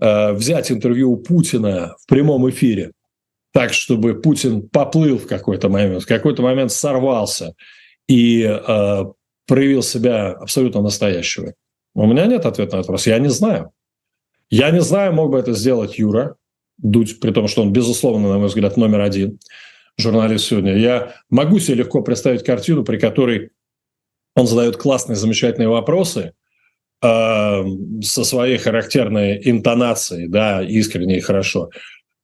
[0.00, 2.92] э, взять интервью у Путина в прямом эфире,
[3.52, 7.54] так, чтобы Путин поплыл в какой-то момент, в какой-то момент сорвался
[8.08, 9.04] и э,
[9.46, 11.52] проявил себя абсолютно настоящего.
[11.98, 13.08] У меня нет ответа на этот вопрос.
[13.08, 13.72] Я не знаю.
[14.50, 16.36] Я не знаю, мог бы это сделать Юра
[16.76, 19.40] Дудь, при том, что он, безусловно, на мой взгляд, номер один
[19.96, 20.76] журналист сегодня.
[20.76, 23.50] Я могу себе легко представить картину, при которой
[24.36, 26.34] он задает классные, замечательные вопросы
[27.02, 27.64] э,
[28.02, 31.70] со своей характерной интонацией, да, искренне и хорошо.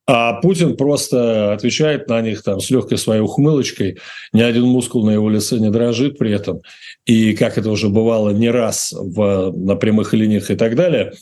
[0.07, 3.99] А Путин просто отвечает на них там с легкой своей ухмылочкой,
[4.33, 6.61] ни один мускул на его лице не дрожит при этом.
[7.07, 11.13] И как это уже бывало не раз в, на прямых линиях и так далее,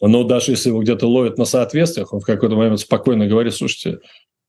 [0.00, 4.00] но даже если его где-то ловят на соответствиях, он в какой-то момент спокойно говорит, слушайте,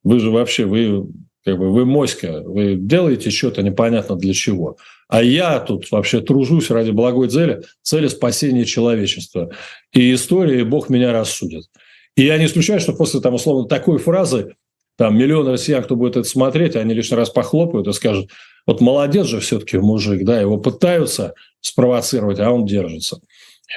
[0.04, 1.08] вы же вообще, вы
[1.46, 4.78] как бы вы моська, вы делаете что-то непонятно для чего.
[5.08, 9.52] А я тут вообще тружусь ради благой цели, цели спасения человечества.
[9.94, 11.64] И история, и Бог меня рассудит.
[12.20, 14.58] И я не исключаю, что после там, условно, такой фразы
[14.98, 18.30] там миллион россиян, кто будет это смотреть, они лишний раз похлопают и скажут,
[18.68, 23.22] вот молодец же все-таки мужик, да, его пытаются спровоцировать, а он держится.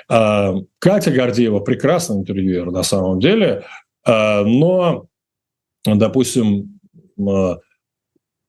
[0.09, 3.65] А, Катя Гордеева прекрасный интервьюер на самом деле,
[4.05, 5.07] а, но,
[5.85, 6.81] допустим,
[7.25, 7.59] а,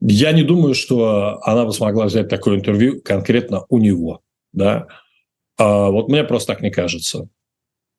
[0.01, 4.21] я не думаю, что она бы смогла взять такое интервью конкретно у него,
[4.53, 4.87] да.
[5.59, 7.27] Вот мне просто так не кажется.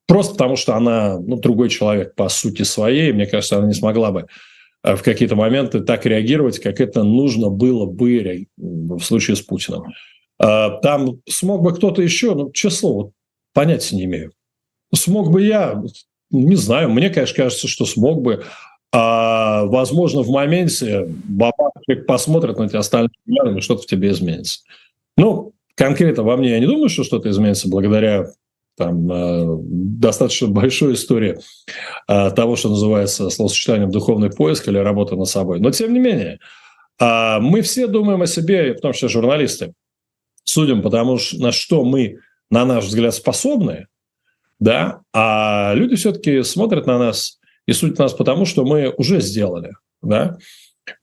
[0.06, 3.12] Просто потому, что она ну, другой человек по сути своей.
[3.12, 4.26] Мне кажется, она не смогла бы
[4.82, 9.84] э, в какие-то моменты так реагировать, как это нужно было бы в случае с Путиным.
[10.38, 13.12] А, там смог бы кто-то еще, ну, число, вот,
[13.52, 14.32] понятия не имею.
[14.94, 15.82] Смог бы я,
[16.30, 18.44] не знаю, мне, конечно, кажется, что смог бы.
[18.92, 21.72] А, возможно, в моменте бабак
[22.06, 24.60] посмотрит на тебя остальными, что-то в тебе изменится.
[25.16, 28.26] Ну, конкретно во мне я не думаю, что что-то изменится благодаря
[28.76, 29.44] там э,
[30.00, 31.38] достаточно большой истории
[32.08, 35.60] э, того, что называется словосочетанием «духовный поиск» или «работа над собой».
[35.60, 36.40] Но тем не менее,
[37.00, 39.72] э, мы все думаем о себе, том числе журналисты,
[40.44, 42.18] судим, потому что на что мы,
[42.50, 43.86] на наш взгляд, способны,
[44.58, 49.72] да, а люди все-таки смотрят на нас и судят нас потому, что мы уже сделали,
[50.02, 50.36] да.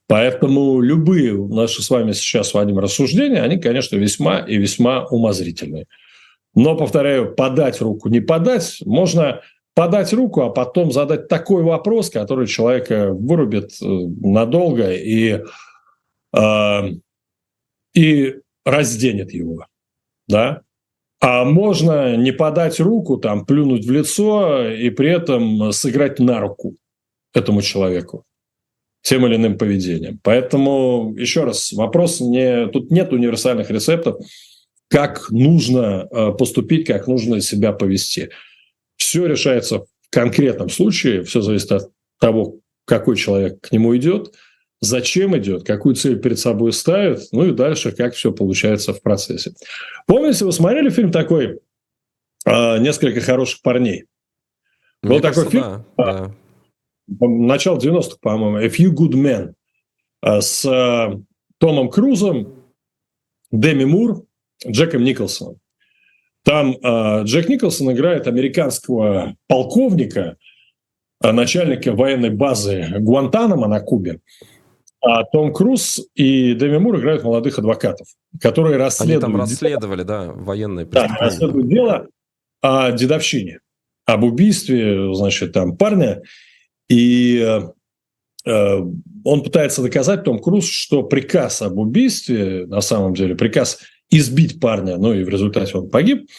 [0.08, 5.88] Поэтому любые наши с вами сейчас, Вадим, рассуждения, они, конечно, весьма и весьма умозрительные.
[6.54, 9.42] Но, повторяю, подать руку, не подать, можно
[9.74, 15.44] подать руку, а потом задать такой вопрос, который человека вырубит э, надолго и,
[16.36, 16.82] э,
[17.94, 18.36] и
[18.66, 19.66] разденет его.
[20.28, 20.62] Да?
[21.22, 26.76] А можно не подать руку, там, плюнуть в лицо и при этом сыграть на руку
[27.34, 28.26] этому человеку
[29.04, 30.20] тем или иным поведением.
[30.24, 32.68] Поэтому, еще раз, вопрос не...
[32.68, 34.18] Тут нет универсальных рецептов
[34.92, 38.30] как нужно э, поступить, как нужно себя повести.
[38.98, 44.36] Все решается в конкретном случае, все зависит от того, какой человек к нему идет,
[44.82, 49.54] зачем идет, какую цель перед собой ставит, ну и дальше, как все получается в процессе.
[50.08, 51.62] Помните, вы смотрели фильм такой
[52.46, 54.08] э, «Несколько хороших парней»?
[55.02, 56.34] Мне Был кажется, такой фильм, да,
[57.08, 57.28] да.
[57.28, 59.54] начало 90-х, по-моему, «A Few Good Men»
[60.22, 60.64] э, с
[61.60, 62.56] Томом Крузом,
[63.52, 64.26] Деми Мур,
[64.68, 65.58] Джеком Николсоном.
[66.44, 70.38] Там э, Джек Николсон играет американского полковника,
[71.24, 74.22] э, начальника военной базы Гуантанамо на Кубе.
[75.04, 78.08] А Том Круз и Дэми Мур играют молодых адвокатов,
[78.40, 79.24] которые расследуют...
[79.24, 80.86] Они там расследовали, да, военные.
[80.86, 82.08] Да, расследуют дело
[82.62, 83.60] о дедовщине,
[84.06, 86.22] об убийстве, значит, там парня.
[86.90, 87.40] И
[88.46, 88.82] э
[89.24, 93.78] он пытается доказать, Том Круз, что приказ об убийстве, на самом деле, приказ
[94.12, 96.30] избить парня, ну и в результате он погиб,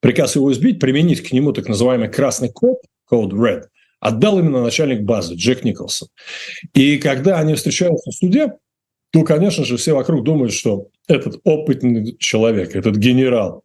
[0.00, 2.78] приказ его избить, применить к нему так называемый красный код,
[3.10, 3.64] code red,
[4.00, 6.08] отдал именно начальник базы Джек Николсон.
[6.74, 8.52] И когда они встречаются в суде,
[9.12, 13.62] то, конечно же, все вокруг думают, что этот опытный человек, этот генерал,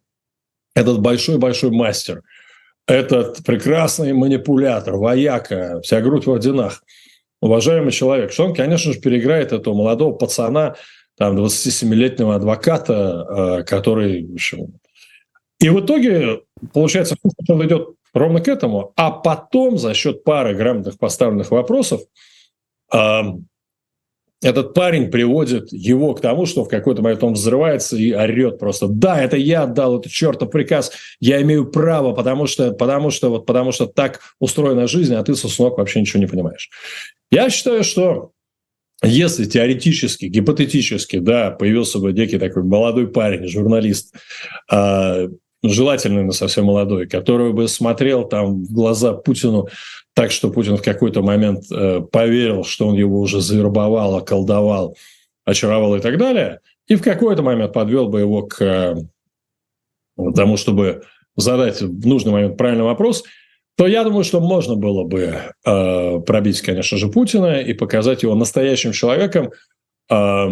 [0.74, 2.22] этот большой-большой мастер,
[2.86, 6.82] этот прекрасный манипулятор, вояка, вся грудь в орденах,
[7.40, 10.76] уважаемый человек, что он, конечно же, переиграет этого молодого пацана,
[11.16, 13.26] там 27-летнего адвоката,
[13.60, 14.36] э, который...
[15.60, 16.40] И в итоге,
[16.72, 17.16] получается,
[17.48, 22.02] он идет ровно к этому, а потом за счет пары грамотных поставленных вопросов
[24.42, 28.88] этот парень приводит его к тому, что в какой-то момент он взрывается и орет просто,
[28.88, 33.46] да, это я отдал этот чертов приказ, я имею право, потому что, потому что, вот,
[33.46, 36.70] потому что так устроена жизнь, а ты, соснок, вообще ничего не понимаешь.
[37.30, 38.31] Я считаю, что
[39.02, 44.14] если теоретически, гипотетически, да, появился бы некий такой молодой парень, журналист,
[44.70, 45.28] э,
[45.62, 49.68] желательно но совсем молодой, который бы смотрел там в глаза Путину
[50.14, 54.96] так, что Путин в какой-то момент э, поверил, что он его уже завербовал, околдовал,
[55.44, 58.94] очаровал и так далее, и в какой-то момент подвел бы его к э,
[60.34, 61.02] тому, чтобы
[61.36, 63.24] задать в нужный момент правильный вопрос,
[63.76, 68.34] то я думаю, что можно было бы э, пробить, конечно же, Путина и показать его
[68.34, 69.50] настоящим человеком,
[70.10, 70.46] э,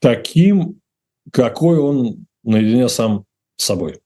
[0.00, 0.80] таким,
[1.30, 3.24] какой он наедине сам
[3.56, 4.00] с собой.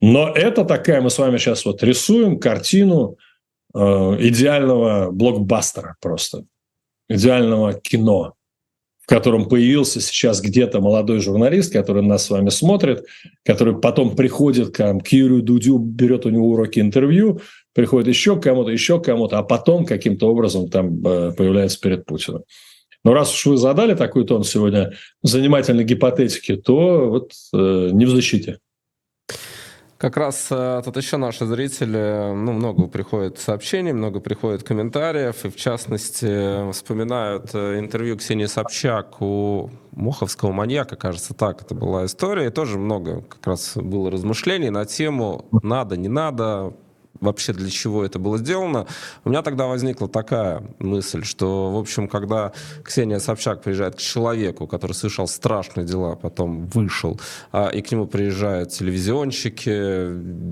[0.00, 3.16] Но это такая, мы с вами сейчас вот рисуем картину
[3.72, 6.44] э, идеального блокбастера просто,
[7.08, 8.33] идеального кино,
[9.04, 13.04] в котором появился сейчас где-то молодой журналист, который нас с вами смотрит,
[13.44, 17.42] который потом приходит к, к Юрию Дудю, берет у него уроки интервью,
[17.74, 22.06] приходит еще к кому-то, еще к кому-то, а потом каким-то образом там э, появляется перед
[22.06, 22.44] Путиным.
[23.04, 28.10] Но раз уж вы задали такой тон сегодня занимательной гипотетики, то вот э, не в
[28.10, 28.58] защите.
[30.04, 35.48] Как раз э, тут еще наши зрители, ну, много приходит сообщений, много приходит комментариев, и
[35.48, 42.48] в частности вспоминают э, интервью Ксении Собчак у Моховского маньяка, кажется, так это была история,
[42.48, 46.74] и тоже много как раз было размышлений на тему «надо, не надо»,
[47.24, 48.86] вообще для чего это было сделано,
[49.24, 52.52] у меня тогда возникла такая мысль, что, в общем, когда
[52.84, 57.20] Ксения Собчак приезжает к человеку, который совершал страшные дела, потом вышел,
[57.52, 60.08] а, и к нему приезжают телевизионщики,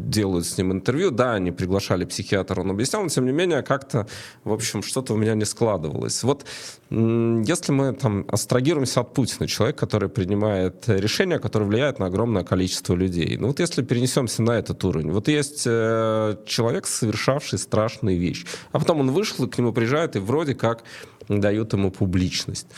[0.09, 4.07] делают с ним интервью, да, они приглашали психиатра, он объяснял, но тем не менее как-то,
[4.45, 6.23] в общем, что-то у меня не складывалось.
[6.23, 6.45] Вот
[6.91, 12.95] если мы там астрагируемся от Путина, человек, который принимает решения, которые влияют на огромное количество
[12.95, 18.47] людей, ну вот если перенесемся на этот уровень, вот есть э, человек, совершавший страшные вещи.
[18.71, 20.85] А потом он вышел, и к нему приезжают, и вроде как
[21.29, 22.69] дают ему публичность.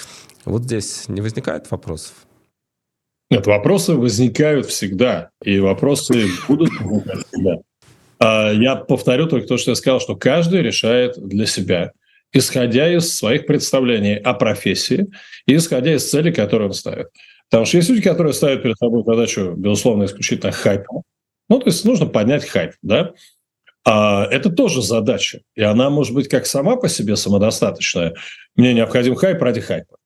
[0.47, 2.14] Вот здесь не возникает вопросов?
[3.30, 7.57] Нет, вопросы возникают всегда, и вопросы будут возникать всегда.
[8.18, 11.93] А, я повторю только то, что я сказал, что каждый решает для себя,
[12.32, 15.09] исходя из своих представлений о профессии
[15.47, 17.09] и исходя из цели, которые он ставит.
[17.51, 21.03] Потому что есть люди, которые ставят перед собой задачу, безусловно, исключительно хайпа.
[21.49, 23.12] Ну, то есть нужно поднять хайп, да?
[23.85, 25.41] А это тоже задача.
[25.55, 28.14] И она может быть как сама по себе самодостаточная.
[28.57, 29.97] Мне необходим хайп ради хайпа.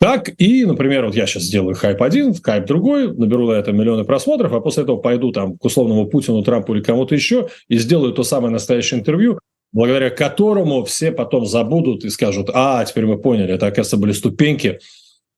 [0.00, 4.04] Так и, например, вот я сейчас сделаю хайп один, хайп другой, наберу на это миллионы
[4.04, 8.14] просмотров, а после этого пойду там к условному Путину, Трампу или кому-то еще и сделаю
[8.14, 9.38] то самое настоящее интервью,
[9.72, 14.80] благодаря которому все потом забудут и скажут, а, теперь мы поняли, это, оказывается, были ступеньки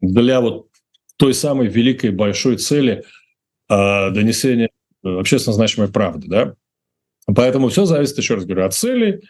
[0.01, 0.69] для вот
[1.17, 3.03] той самой великой большой цели
[3.69, 4.71] э, донесения
[5.03, 6.55] общественно значимой правды, да.
[7.27, 9.23] Поэтому все зависит, еще раз говорю, от цели.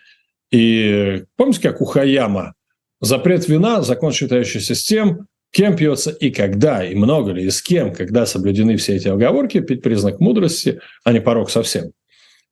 [0.51, 2.55] И помните, как у Хаяма
[3.01, 7.63] запрет вина, закон, считающийся с тем, кем пьется и когда, и много ли, и с
[7.63, 11.93] кем, когда соблюдены все эти оговорки, пить признак мудрости, а не порог совсем.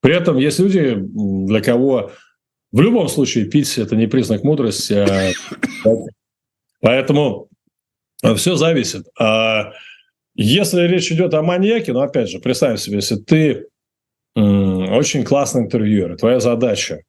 [0.01, 2.12] При этом есть люди, для кого
[2.72, 4.95] в любом случае пить– это не признак мудрости.
[4.95, 5.30] А...
[6.80, 7.49] Поэтому
[8.36, 9.07] все зависит.
[9.18, 9.72] А
[10.34, 13.66] если речь идет о маньяке, ну, опять же, представь себе, если ты
[14.97, 16.16] очень классный интервьюер.
[16.16, 17.03] Твоя задача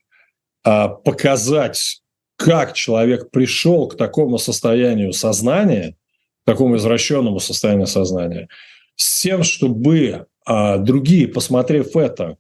[0.64, 2.02] а, показать,
[2.38, 5.96] как человек пришел к такому состоянию сознания,
[6.44, 8.48] к такому извращенному состоянию сознания,
[8.96, 12.38] с тем, чтобы а, другие, посмотрев это,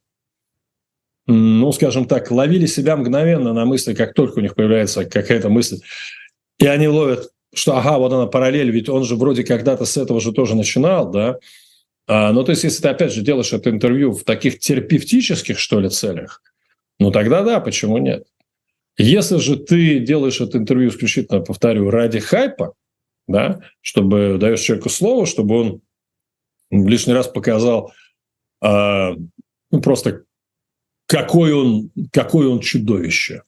[1.27, 5.79] ну, скажем так, ловили себя мгновенно на мысли, как только у них появляется какая-то мысль,
[6.59, 10.19] и они ловят, что ага, вот она параллель, ведь он же вроде когда-то с этого
[10.19, 11.37] же тоже начинал, да,
[12.07, 15.79] а, ну, то есть, если ты, опять же, делаешь это интервью в таких терапевтических, что
[15.79, 16.41] ли, целях,
[16.99, 18.27] ну, тогда да, почему нет?
[18.97, 22.73] Если же ты делаешь это интервью исключительно, повторю, ради хайпа,
[23.27, 25.81] да, чтобы даешь человеку слово, чтобы он
[26.69, 27.93] лишний раз показал
[28.61, 29.13] а,
[29.71, 30.23] ну, просто
[31.07, 33.43] какой он, какой он чудовище.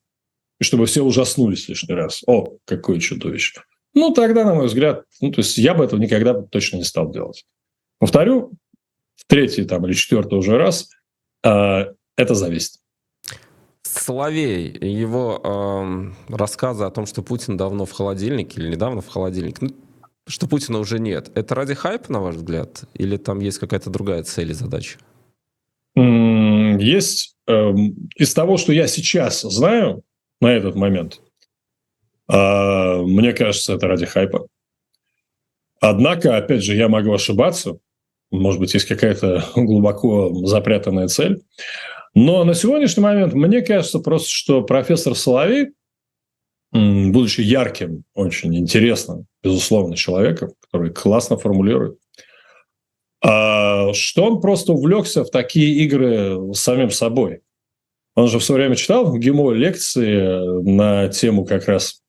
[0.60, 2.24] И чтобы все ужаснулись лишний раз.
[2.28, 3.62] О, какое чудовище.
[3.94, 7.12] Ну, тогда, на мой взгляд, ну, то есть я бы этого никогда точно не стал
[7.12, 7.46] делать.
[8.04, 8.52] Повторю,
[9.16, 10.90] в третий там, или четвертый уже раз,
[11.42, 12.82] э, это зависит.
[13.84, 19.60] Соловей, его э, рассказы о том, что Путин давно в холодильнике или недавно в холодильнике,
[19.62, 19.70] ну,
[20.28, 22.84] что Путина уже нет, это ради хайпа, на ваш взгляд?
[22.94, 25.00] Или там есть какая-то другая цель и задача?
[25.96, 27.74] Есть э,
[28.18, 30.04] из того, что я сейчас знаю
[30.42, 31.22] на этот момент,
[32.28, 34.50] А, мне кажется, это ради хайпа.
[35.80, 37.80] Однако, опять же, я могу ошибаться.
[38.34, 41.44] Может быть, есть какая-то глубоко запрятанная цель.
[42.16, 45.74] Но на сегодняшний момент мне кажется просто, что профессор Соловей,
[46.72, 52.00] будучи ярким, очень интересным, безусловно, человеком, который классно формулирует,
[53.24, 57.42] а, что он просто увлекся в такие игры самим собой.
[58.16, 62.02] Он же все время читал в ГИМО лекции на тему как раз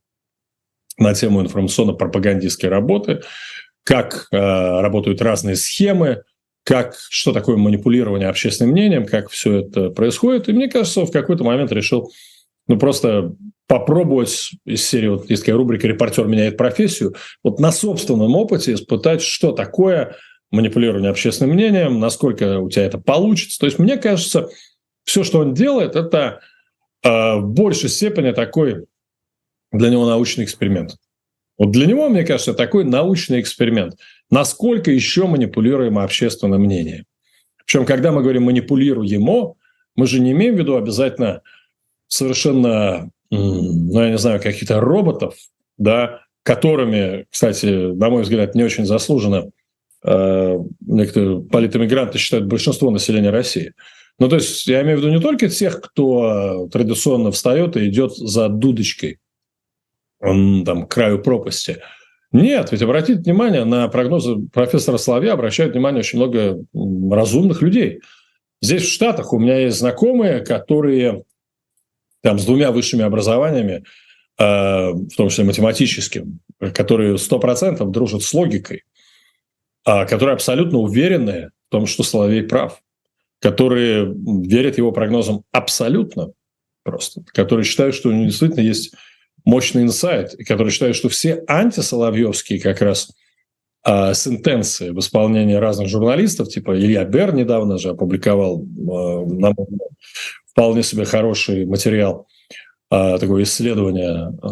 [0.96, 3.22] на тему информационно-пропагандистской работы,
[3.84, 6.22] как э, работают разные схемы,
[6.64, 10.48] как, что такое манипулирование общественным мнением, как все это происходит.
[10.48, 12.10] И мне кажется, в какой-то момент решил
[12.66, 13.34] ну, просто
[13.66, 19.22] попробовать из серии, вот есть такая рубрика «Репортер меняет профессию», вот на собственном опыте испытать,
[19.22, 20.16] что такое
[20.50, 23.58] манипулирование общественным мнением, насколько у тебя это получится.
[23.58, 24.48] То есть, мне кажется,
[25.04, 26.40] все, что он делает, это
[27.02, 28.86] э, в большей степени такой
[29.72, 30.96] для него научный эксперимент.
[31.58, 33.94] Вот для него, мне кажется, такой научный эксперимент.
[34.30, 37.04] Насколько еще манипулируемо общественное мнение?
[37.64, 39.54] Причем, когда мы говорим манипулируемо,
[39.96, 41.42] мы же не имеем в виду обязательно
[42.08, 45.36] совершенно, ну, я не знаю, каких-то роботов,
[45.78, 49.50] да, которыми, кстати, на мой взгляд, не очень заслуженно
[50.04, 53.72] э, некоторые политэмигранты считают большинство населения России.
[54.18, 58.14] Ну, то есть я имею в виду не только тех, кто традиционно встает и идет
[58.14, 59.18] за дудочкой,
[60.24, 61.78] там, к краю пропасти.
[62.32, 66.64] Нет, ведь обратите внимание на прогнозы профессора Соловья, обращают внимание очень много
[67.14, 68.00] разумных людей.
[68.60, 71.22] Здесь в Штатах у меня есть знакомые, которые
[72.22, 73.84] там с двумя высшими образованиями,
[74.38, 78.82] э, в том числе математическим, которые 100% дружат с логикой,
[79.84, 82.80] а которые абсолютно уверены в том, что Соловей прав,
[83.40, 86.32] которые верят его прогнозам абсолютно
[86.82, 88.94] просто, которые считают, что у него действительно есть
[89.44, 93.12] мощный инсайт, который считает, что все антисоловьевские как раз
[93.86, 98.64] э, сентенции в исполнении разных журналистов, типа Илья Бер недавно же опубликовал э,
[99.34, 99.54] на
[100.46, 102.26] вполне себе хороший материал,
[102.90, 104.48] э, такое исследование, э,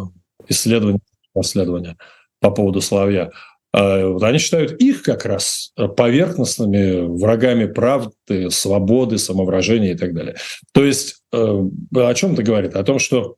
[0.48, 1.00] исследование,
[1.34, 1.96] расследование
[2.40, 3.30] по поводу Соловья.
[3.74, 10.36] Они считают их как раз поверхностными врагами правды, свободы, самовыражения и так далее.
[10.72, 12.76] То есть э, о чем это говорит?
[12.76, 13.36] О том, что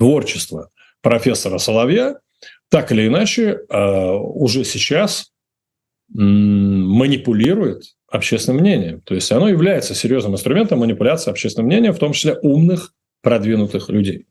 [0.00, 0.70] творчество
[1.02, 2.16] профессора Соловья
[2.70, 5.30] так или иначе э, уже сейчас
[6.12, 9.00] манипулирует общественным мнением.
[9.02, 14.26] То есть оно является серьезным инструментом манипуляции общественным мнением, в том числе умных, продвинутых людей,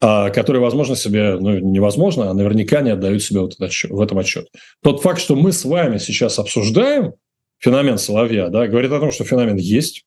[0.00, 4.18] а, которые, возможно, себе, ну, невозможно, а наверняка не отдают себе вот этот, в этом
[4.18, 4.46] отчет.
[4.82, 7.14] Тот факт, что мы с вами сейчас обсуждаем
[7.58, 10.04] феномен Соловья, да, говорит о том, что феномен есть,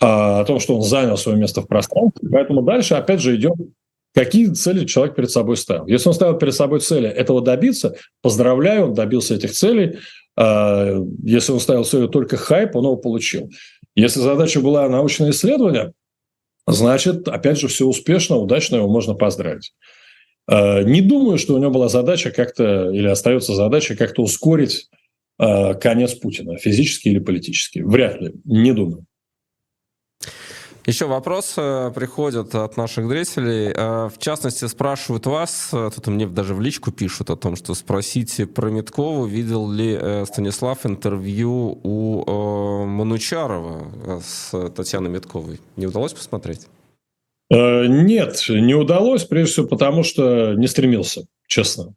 [0.00, 2.28] о том, что он занял свое место в пространстве.
[2.30, 3.54] Поэтому дальше, опять же, идем,
[4.14, 5.86] какие цели человек перед собой ставил.
[5.86, 9.98] Если он ставил перед собой цели этого добиться, поздравляю, он добился этих целей.
[10.36, 13.50] А, если он ставил целью только хайп, он его получил.
[13.94, 15.92] Если задача была научное исследование,
[16.66, 19.72] значит, опять же, все успешно, удачно, его можно поздравить.
[20.46, 24.88] А, не думаю, что у него была задача как-то, или остается задача как-то ускорить
[25.80, 27.78] конец Путина, физически или политически.
[27.78, 29.06] Вряд ли, не думаю.
[30.88, 33.70] Еще вопрос э, приходит от наших зрителей.
[33.74, 37.74] Э, в частности, спрашивают вас, э, тут мне даже в личку пишут о том, что
[37.74, 45.60] спросите про Миткову, видел ли Станислав интервью у Манучарова с Татьяной Митковой.
[45.76, 46.68] Не удалось посмотреть?
[47.50, 51.92] Нет, не удалось, прежде всего потому, что не стремился, честно.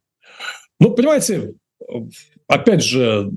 [0.82, 1.54] Ну, понимаете,
[2.48, 3.32] опять же,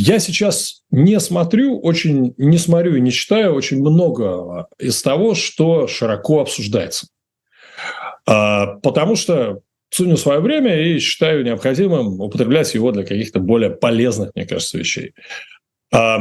[0.00, 5.88] я сейчас не смотрю, очень не смотрю и не читаю очень много из того, что
[5.88, 7.08] широко обсуждается.
[8.24, 14.30] А, потому что ценю свое время и считаю необходимым употреблять его для каких-то более полезных,
[14.36, 15.14] мне кажется, вещей.
[15.92, 16.20] А,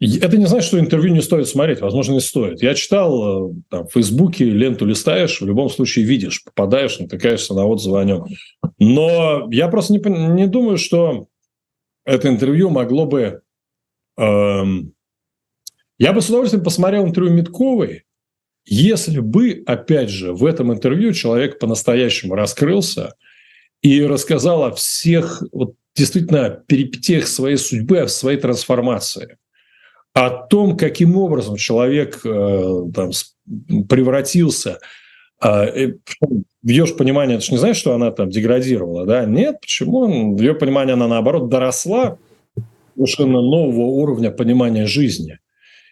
[0.00, 1.80] это не значит, что интервью не стоит смотреть.
[1.80, 2.60] Возможно, не стоит.
[2.60, 7.66] Я читал э, там, в Фейсбуке, ленту листаешь, в любом случае видишь, попадаешь, натыкаешься на
[7.66, 8.26] отзывы о нем.
[8.80, 11.28] Но я просто не, не думаю, что
[12.10, 13.42] это интервью могло бы...
[14.18, 14.94] Эм,
[15.98, 18.04] я бы с удовольствием посмотрел интервью Митковой,
[18.64, 23.14] если бы, опять же, в этом интервью человек по-настоящему раскрылся
[23.82, 29.38] и рассказал о всех вот, действительно перипетиях своей судьбы, о своей трансформации,
[30.12, 33.10] о том, каким образом человек э, там,
[33.88, 34.78] превратился
[35.38, 39.24] а, в ее понимании, это же не значит, что она там деградировала, да?
[39.24, 40.36] Нет, почему?
[40.36, 42.18] В ее понимании она, наоборот, доросла
[42.94, 45.38] совершенно нового уровня понимания жизни.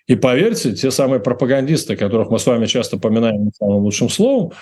[0.07, 4.53] И поверьте, те самые пропагандисты, которых мы с вами часто поминаем самым лучшим словом,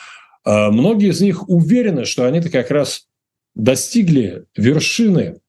[0.45, 3.07] А многие из них уверены, что они-то как раз
[3.55, 5.41] достигли вершины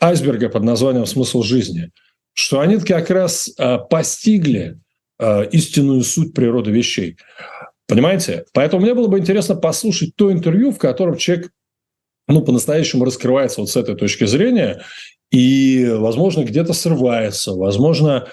[0.00, 1.90] айсберга под названием «Смысл жизни»,
[2.34, 4.78] что они как раз а, постигли
[5.18, 7.16] а, истинную суть природы вещей.
[7.88, 8.44] Понимаете?
[8.52, 11.50] Поэтому мне было бы интересно послушать то интервью, в котором человек
[12.28, 14.82] ну, по-настоящему раскрывается вот с этой точки зрения
[15.30, 18.28] и, возможно, где-то срывается, возможно,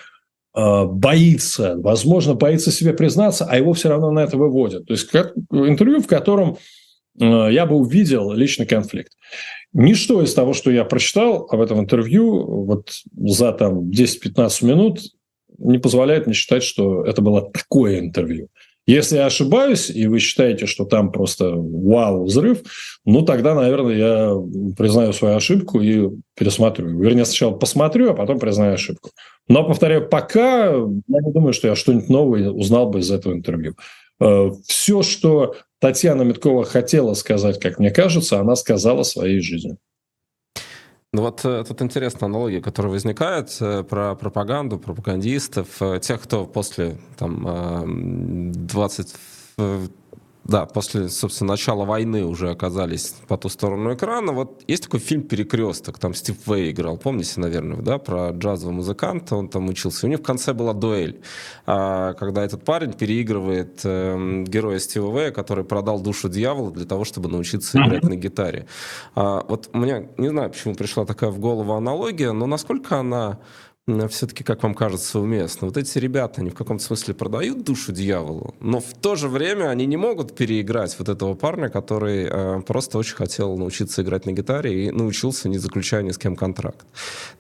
[0.54, 4.86] а, боится, возможно, боится себе признаться, а его все равно на это выводят.
[4.86, 6.58] То есть как интервью, в котором
[7.20, 9.14] а, я бы увидел личный конфликт.
[9.72, 15.00] Ничто из того, что я прочитал об этом интервью вот за там 10-15 минут
[15.58, 18.50] не позволяет мне считать, что это было такое интервью.
[18.88, 22.62] Если я ошибаюсь, и вы считаете, что там просто вау, взрыв,
[23.04, 24.36] ну тогда, наверное, я
[24.78, 27.00] признаю свою ошибку и пересмотрю.
[27.00, 29.10] Вернее, сначала посмотрю, а потом признаю ошибку.
[29.48, 33.76] Но, повторяю, пока я не думаю, что я что-нибудь новое узнал бы из этого интервью.
[34.20, 39.78] Э, Все, что Татьяна Миткова хотела сказать, как мне кажется, она сказала своей жизнью.
[41.16, 46.46] Ну вот э, тут интересная аналогия, которая возникает э, про пропаганду, пропагандистов, э, тех, кто
[46.46, 49.16] после там 20
[50.46, 54.32] да, после, собственно, начала войны уже оказались по ту сторону экрана.
[54.32, 59.36] Вот есть такой фильм «Перекресток», там Стив Вэй играл, помните, наверное, да, про джазового музыканта,
[59.36, 60.06] он там учился.
[60.06, 61.20] У него в конце была дуэль,
[61.66, 67.06] а, когда этот парень переигрывает э, героя Стива Вэя, который продал душу дьявола для того,
[67.06, 68.68] чтобы научиться играть на гитаре.
[69.16, 73.40] А, вот мне, не знаю, почему пришла такая в голову аналогия, но насколько она
[74.10, 75.68] все-таки, как вам кажется, уместно.
[75.68, 79.70] Вот эти ребята, они в каком-то смысле продают душу дьяволу, но в то же время
[79.70, 84.32] они не могут переиграть вот этого парня, который э, просто очень хотел научиться играть на
[84.32, 86.88] гитаре и научился, не заключая ни с кем контракт.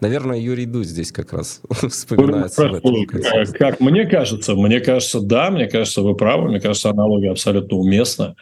[0.02, 3.58] Наверное, Юрий Дудь здесь как раз вспоминается в этом контексте.
[3.58, 8.36] Как мне кажется, мне кажется, да, мне кажется, вы правы, мне кажется, аналогия абсолютно уместна.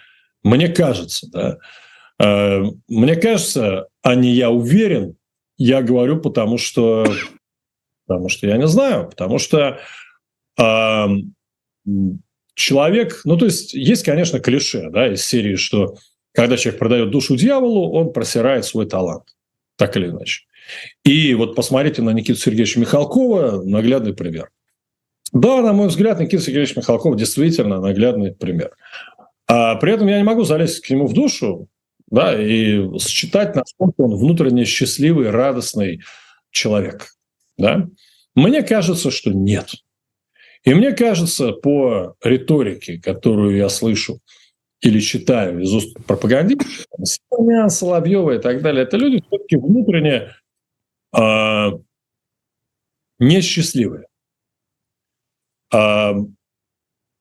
[0.43, 1.57] Мне кажется, да.
[2.19, 5.15] Э, мне кажется, а не я уверен,
[5.57, 7.05] я говорю, потому что
[8.05, 9.79] Потому что я не знаю, потому что
[10.59, 11.07] э,
[12.55, 15.95] человек, ну то есть есть, конечно, клише, да, из серии, что
[16.33, 19.35] когда человек продает душу дьяволу, он просирает свой талант,
[19.77, 20.43] так или иначе.
[21.03, 24.49] И вот посмотрите на Никиту Сергеевича Михалкова, наглядный пример.
[25.33, 28.71] Да, на мой взгляд, Никита Сергеевич Михалков действительно наглядный пример.
[29.47, 31.67] А при этом я не могу залезть к нему в душу,
[32.09, 36.01] да, и считать, насколько он внутренне счастливый, радостный
[36.51, 37.07] человек.
[37.57, 37.87] Да?
[38.35, 39.69] Мне кажется, что нет.
[40.63, 44.19] И мне кажется, по риторике, которую я слышу
[44.81, 46.67] или читаю из уст пропагандистов,
[47.03, 50.35] Симонян, Соловьева и так далее, это люди все-таки внутренне
[51.15, 51.69] э,
[53.19, 54.07] несчастливые.
[55.73, 56.13] Э,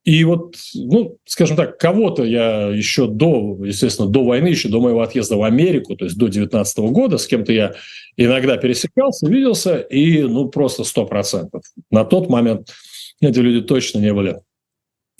[0.05, 5.01] и вот, ну, скажем так, кого-то я еще до, естественно, до войны, еще до моего
[5.01, 7.75] отъезда в Америку, то есть до 19 года, с кем-то я
[8.17, 11.63] иногда пересекался, виделся, и, ну, просто сто процентов.
[11.91, 12.73] На тот момент
[13.21, 14.39] эти люди точно не были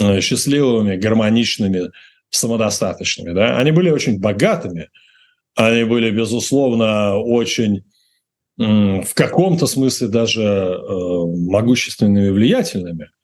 [0.01, 1.91] э, счастливыми, гармоничными,
[2.31, 3.33] самодостаточными.
[3.35, 3.59] Да?
[3.59, 4.91] Они были очень богатыми,
[5.55, 7.85] они были, безусловно, очень
[8.59, 13.11] в каком-то смысле даже э, могущественными влиятельными–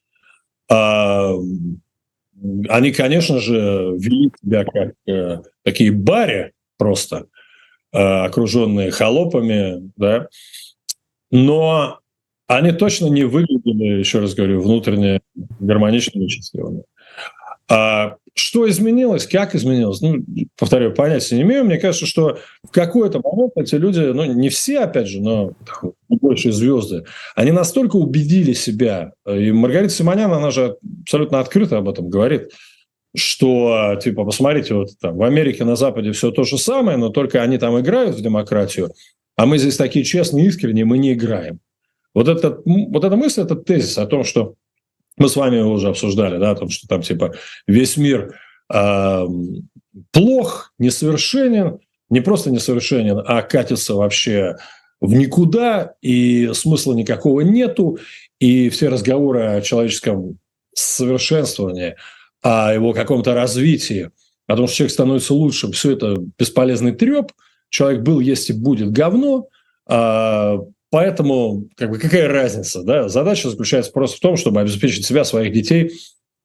[2.68, 7.26] они, конечно же, вели себя как э, такие бари просто,
[7.92, 10.28] э, окруженные холопами, да,
[11.30, 11.98] но
[12.46, 15.20] они точно не выглядели, еще раз говорю, внутренне
[15.60, 16.84] гармоничными и счастливыми.
[17.70, 20.00] А что изменилось, как изменилось?
[20.00, 20.24] Ну,
[20.56, 21.64] повторю, понятия не имею.
[21.64, 25.52] Мне кажется, что в какой-то момент эти люди, ну, не все, опять же, но
[26.08, 27.04] большие звезды,
[27.34, 29.12] они настолько убедили себя.
[29.26, 32.52] И Маргарита Симонян, она же абсолютно открыто об этом говорит,
[33.14, 37.42] что, типа, посмотрите, вот там в Америке, на Западе все то же самое, но только
[37.42, 38.92] они там играют в демократию,
[39.36, 41.60] а мы здесь такие честные, искренние, мы не играем.
[42.14, 44.54] Вот, этот, вот эта мысль, этот тезис о том, что
[45.18, 47.34] мы с вами уже обсуждали, да, о что там типа
[47.66, 48.38] весь мир
[48.72, 49.26] э,
[50.12, 51.78] плох, несовершенен,
[52.10, 54.56] не просто несовершенен, а катится вообще
[55.00, 57.98] в никуда, и смысла никакого нету,
[58.40, 60.38] и все разговоры о человеческом
[60.74, 61.96] совершенствовании,
[62.42, 64.10] о его каком-то развитии,
[64.46, 67.32] о том, что человек становится лучшим, все это бесполезный треп,
[67.68, 69.48] человек был, есть и будет говно,
[69.86, 70.58] а
[70.90, 72.82] Поэтому как бы, какая разница?
[72.82, 73.08] Да?
[73.08, 75.92] Задача заключается просто в том, чтобы обеспечить себя, своих детей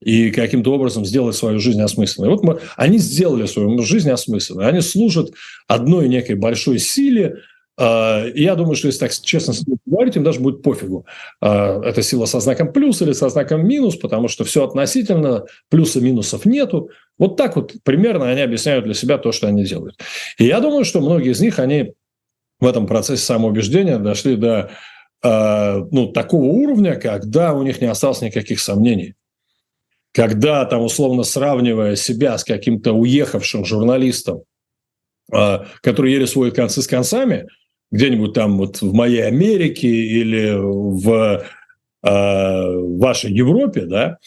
[0.01, 2.29] и каким-то образом сделать свою жизнь осмысленной.
[2.29, 4.67] Вот мы, они сделали свою жизнь осмысленной.
[4.67, 5.31] Они служат
[5.67, 7.37] одной некой большой силе,
[7.75, 9.53] А, я думаю, что если так честно
[9.85, 11.05] говорить, им даже будет пофигу.
[11.41, 16.45] А, это сила со знаком плюс или со знаком минус, потому что все относительно, плюса-минусов
[16.45, 16.89] нету.
[17.17, 19.99] Вот так вот примерно они объясняют для себя то, что они делают.
[20.37, 21.93] И я думаю, что многие из них, они
[22.63, 24.71] в этом процессе самоубеждения дошли до
[25.21, 29.13] а, ну, такого уровня, когда у них не осталось никаких сомнений.
[30.13, 34.43] Когда там, условно сравнивая себя с каким-то уехавшим журналистом,
[35.29, 37.47] который еле сводит концы с концами–
[37.93, 41.45] где-нибудь там вот в моей Америке или в
[42.03, 42.07] э,
[42.97, 44.17] вашей Европе, да,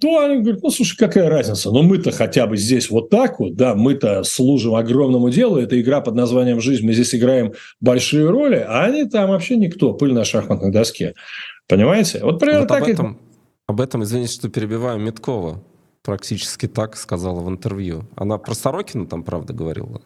[0.00, 3.56] то они говорят, ну, слушай, какая разница, но мы-то хотя бы здесь вот так вот,
[3.56, 8.64] да, мы-то служим огромному делу, это игра под названием «Жизнь», мы здесь играем большие роли,
[8.66, 11.14] а они там вообще никто, пыль на шахматной доске.
[11.68, 12.20] Понимаете?
[12.22, 13.16] Вот примерно вот так об этом, и...
[13.66, 15.62] об этом, извините, что перебиваю, Меткова
[16.02, 18.04] практически так сказала в интервью.
[18.16, 20.00] Она про Сорокина там, правда, говорила.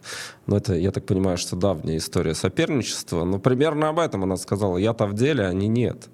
[0.46, 3.24] Но это, я так понимаю, что давняя история соперничества.
[3.24, 4.76] Но примерно об этом она сказала.
[4.76, 6.08] Я-то в деле, а они нет.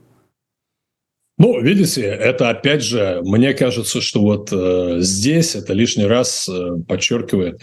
[1.41, 6.73] Ну, видите, это опять же, мне кажется, что вот э, здесь это лишний раз э,
[6.87, 7.63] подчеркивает,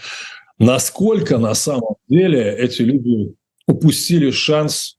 [0.57, 3.35] насколько на самом деле эти люди
[3.67, 4.97] упустили шанс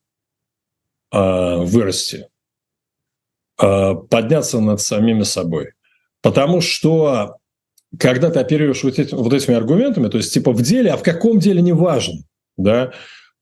[1.13, 2.29] э, вырасти,
[3.61, 5.73] э, подняться над самими собой.
[6.23, 7.39] Потому что
[7.99, 11.03] когда ты оперируешь вот, этим, вот этими аргументами, то есть типа в деле, а в
[11.03, 12.23] каком деле не важно,
[12.57, 12.93] да,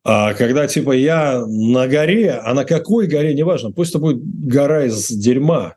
[0.07, 4.85] когда типа я на горе, а на какой горе не важно, пусть это будет гора
[4.85, 5.77] из дерьма,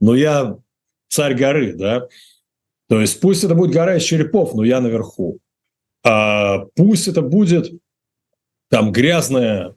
[0.00, 0.56] но я
[1.08, 2.06] царь горы, да,
[2.88, 5.38] то есть пусть это будет гора из черепов, но я наверху,
[6.04, 7.72] а пусть это будет
[8.70, 9.74] там грязное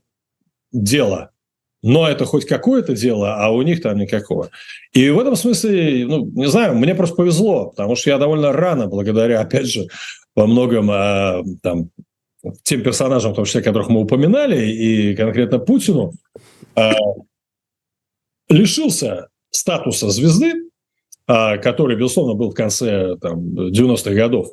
[0.72, 1.32] дело,
[1.82, 4.50] но это хоть какое-то дело, а у них там никакого.
[4.93, 8.88] И в этом смысле, ну, не знаю, мне просто повезло, потому что я довольно рано,
[8.88, 9.88] благодаря, опять же,
[10.36, 11.89] во многом а, там,
[12.64, 16.14] тем персонажам, в том числе, которых мы упоминали, и конкретно Путину,
[16.76, 16.93] а,
[18.50, 20.54] лишился статуса звезды,
[21.28, 23.39] а, который, безусловно, был в конце там,
[23.70, 24.50] 90-х годов.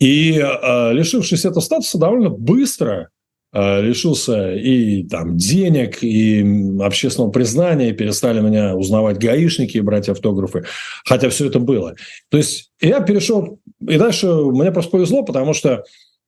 [0.00, 3.10] И а, лишившись этого статуса, довольно быстро
[3.56, 6.44] Э, лишился и там денег, и
[6.80, 10.64] общественного признания, перестали меня узнавать гаишники и брать автографы,
[11.04, 11.94] хотя все это было.
[12.30, 15.84] То есть я перешел, и дальше мне просто повезло, потому что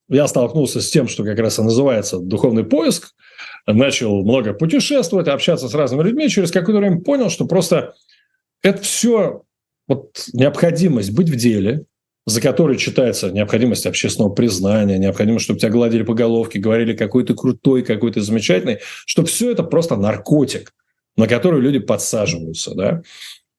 [0.09, 3.13] я столкнулся с тем, что как раз и называется духовный поиск,
[3.65, 7.93] начал много путешествовать, общаться с разными людьми, через какое-то время понял, что просто
[8.61, 9.43] это все
[9.87, 11.85] вот необходимость быть в деле,
[12.25, 17.33] за которой читается необходимость общественного признания, необходимость, чтобы тебя гладили по головке, говорили, какой ты
[17.33, 20.73] крутой, какой ты замечательный, что все это просто наркотик,
[21.15, 23.01] на который люди подсаживаются, да.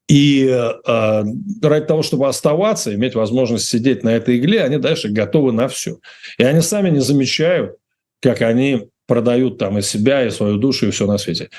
[0.08, 1.24] И э,
[1.62, 5.98] ради того, чтобы оставаться, иметь возможность сидеть на этой игле, они дальше готовы на все.
[6.38, 7.76] И они сами не замечают,
[8.20, 11.50] как они продают там и себя, и свою душу, и все на свете.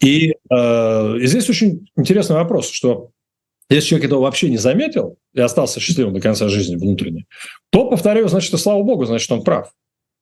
[0.00, 3.10] И, э, и здесь очень интересный вопрос, что
[3.68, 7.26] если человек этого вообще не заметил и остался счастливым до конца жизни внутренне,
[7.70, 9.72] то, повторяю, значит, и слава богу, значит, он прав.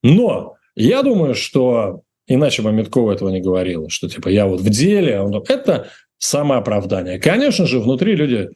[0.03, 4.69] Но я думаю, что иначе бы Миткова этого не говорила, что типа я вот в
[4.71, 5.43] деле, а он...
[5.49, 5.89] это
[6.25, 7.19] самооправдание.
[7.19, 8.49] Конечно же, внутри люди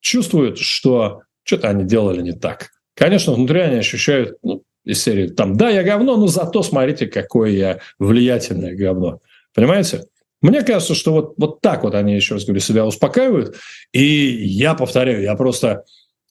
[0.00, 2.70] чувствуют, что что-то они делали не так.
[2.94, 7.50] Конечно, внутри они ощущают ну, из серии там, да, я говно, но зато смотрите, какое
[7.50, 9.20] я влиятельное говно.
[9.54, 10.04] Понимаете?
[10.40, 13.56] Мне кажется, что вот, вот так вот они, еще раз говорю, себя успокаивают.
[13.92, 15.84] И я повторяю, я просто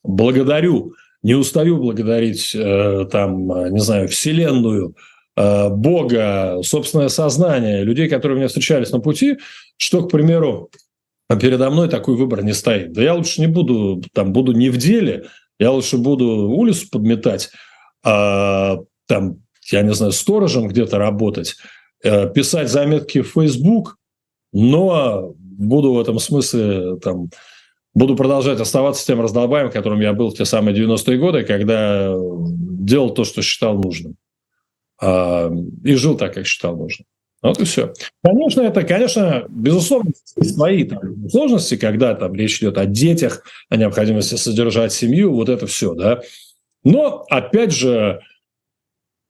[0.03, 0.93] благодарю,
[1.23, 4.95] не устаю благодарить, э, там, не знаю, Вселенную,
[5.35, 9.39] э, Бога, собственное сознание, людей, которые мне встречались на пути,
[9.77, 10.69] что, к примеру,
[11.29, 12.93] передо мной такой выбор не стоит.
[12.93, 15.25] Да я лучше не буду, там, буду не в деле,
[15.59, 17.51] я лучше буду улицу подметать,
[18.03, 19.37] а, там,
[19.71, 21.55] я не знаю, сторожем где-то работать,
[22.03, 23.97] э, писать заметки в Facebook,
[24.53, 27.29] но буду в этом смысле там,
[27.93, 33.11] буду продолжать оставаться тем раздолбаем, которым я был в те самые 90-е годы, когда делал
[33.11, 34.15] то, что считал нужным.
[35.01, 35.51] А,
[35.83, 37.05] и жил так, как считал нужным.
[37.47, 37.93] Вот и все.
[38.23, 44.35] Конечно, это, конечно, безусловно, свои там, сложности, когда там речь идет о детях, о необходимости
[44.35, 46.21] содержать семью, вот это все, да.
[46.83, 48.19] Но, опять же,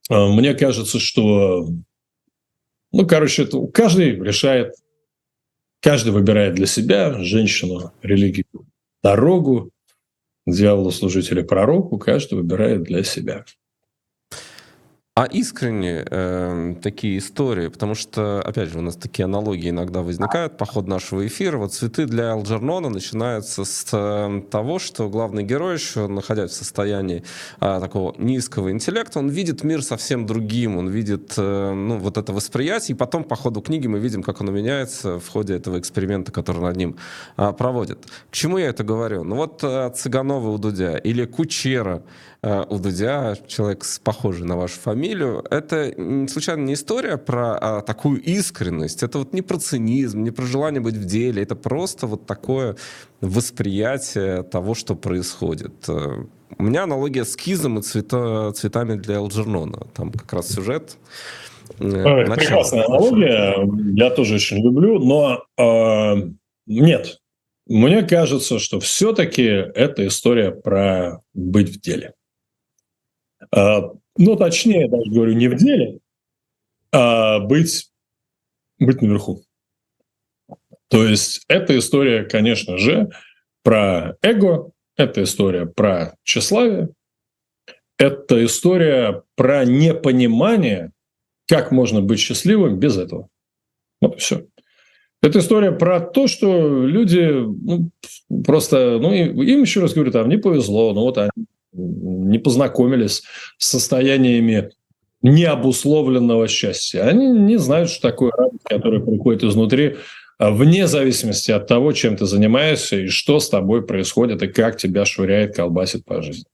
[0.10, 1.68] э, мне кажется, что,
[2.92, 4.74] ну, короче, это каждый решает
[5.86, 8.48] Каждый выбирает для себя женщину, религию,
[9.04, 9.70] дорогу,
[10.48, 12.00] дьяволу, служителя, пророку.
[12.00, 13.46] Каждый выбирает для себя.
[15.18, 20.58] А искренне э, такие истории, потому что, опять же, у нас такие аналогии иногда возникают
[20.58, 21.58] по ходу нашего эфира.
[21.58, 27.24] Вот «Цветы для Алджернона» начинаются с э, того, что главный герой, еще находясь в состоянии
[27.62, 32.34] э, такого низкого интеллекта, он видит мир совсем другим, он видит э, ну, вот это
[32.34, 36.34] восприятие, и потом по ходу книги мы видим, как оно меняется в ходе этого эксперимента,
[36.34, 36.98] который над ним
[37.38, 38.06] э, проводит.
[38.32, 39.24] К чему я это говорю?
[39.24, 42.04] Ну вот э, Цыганова у Дудя или Кучера
[42.46, 45.92] у Дудя, человек похожий на вашу фамилию, это
[46.30, 50.80] случайно не история про а, такую искренность, это вот не про цинизм, не про желание
[50.80, 52.76] быть в деле, это просто вот такое
[53.22, 55.74] восприятие того, что происходит.
[55.88, 56.24] Э,
[56.58, 59.88] у меня аналогия с Кизом и цвета, цветами для Элджернона.
[59.96, 60.98] Там как раз сюжет.
[61.80, 63.56] Э, прекрасная аналогия,
[63.96, 66.30] я тоже очень люблю, но э,
[66.68, 67.18] нет,
[67.68, 72.14] мне кажется, что все-таки это история про быть в деле.
[73.52, 76.00] А, ну, точнее, даже говорю, не в деле,
[76.92, 77.92] а быть,
[78.80, 79.44] быть наверху.
[80.90, 83.10] То есть эта история, конечно же,
[83.64, 86.90] про эго, это история про тщеславие,
[87.98, 90.92] это история про непонимание,
[91.48, 93.30] как можно быть счастливым без этого.
[94.02, 94.46] Вот и все.
[95.22, 97.90] Это история про то, что люди ну,
[98.46, 101.32] просто, ну, им еще раз говорю, там не повезло, ну вот они
[101.76, 103.24] не познакомились
[103.58, 104.72] с состояниями
[105.22, 107.04] необусловленного счастья.
[107.04, 109.98] Они не знают, что такое радость, которая приходит изнутри,
[110.38, 114.78] а, вне зависимости от того, чем ты занимаешься и что с тобой происходит, и как
[114.78, 116.46] тебя швыряет, колбасит по жизни.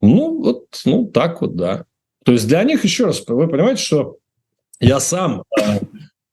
[0.00, 1.84] Ну, вот, ну, так вот, да.
[2.24, 4.16] То есть для них, еще раз, вы понимаете, что
[4.80, 5.78] я сам а,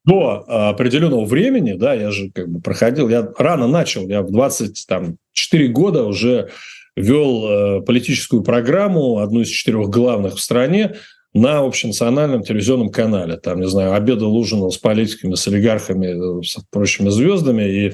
[0.06, 5.68] до определенного времени, да, я же как бы проходил, я рано начал, я в 24
[5.68, 6.50] года уже
[6.98, 10.96] вел э, политическую программу, одну из четырех главных в стране,
[11.34, 13.38] на общенациональном телевизионном канале.
[13.38, 17.94] Там, не знаю, обедал, ужинал с политиками, с олигархами, с прочими звездами, и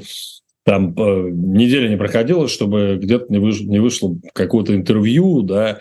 [0.64, 5.80] там э, неделя не проходила, чтобы где-то не, выш, не вышло какое-то интервью, да,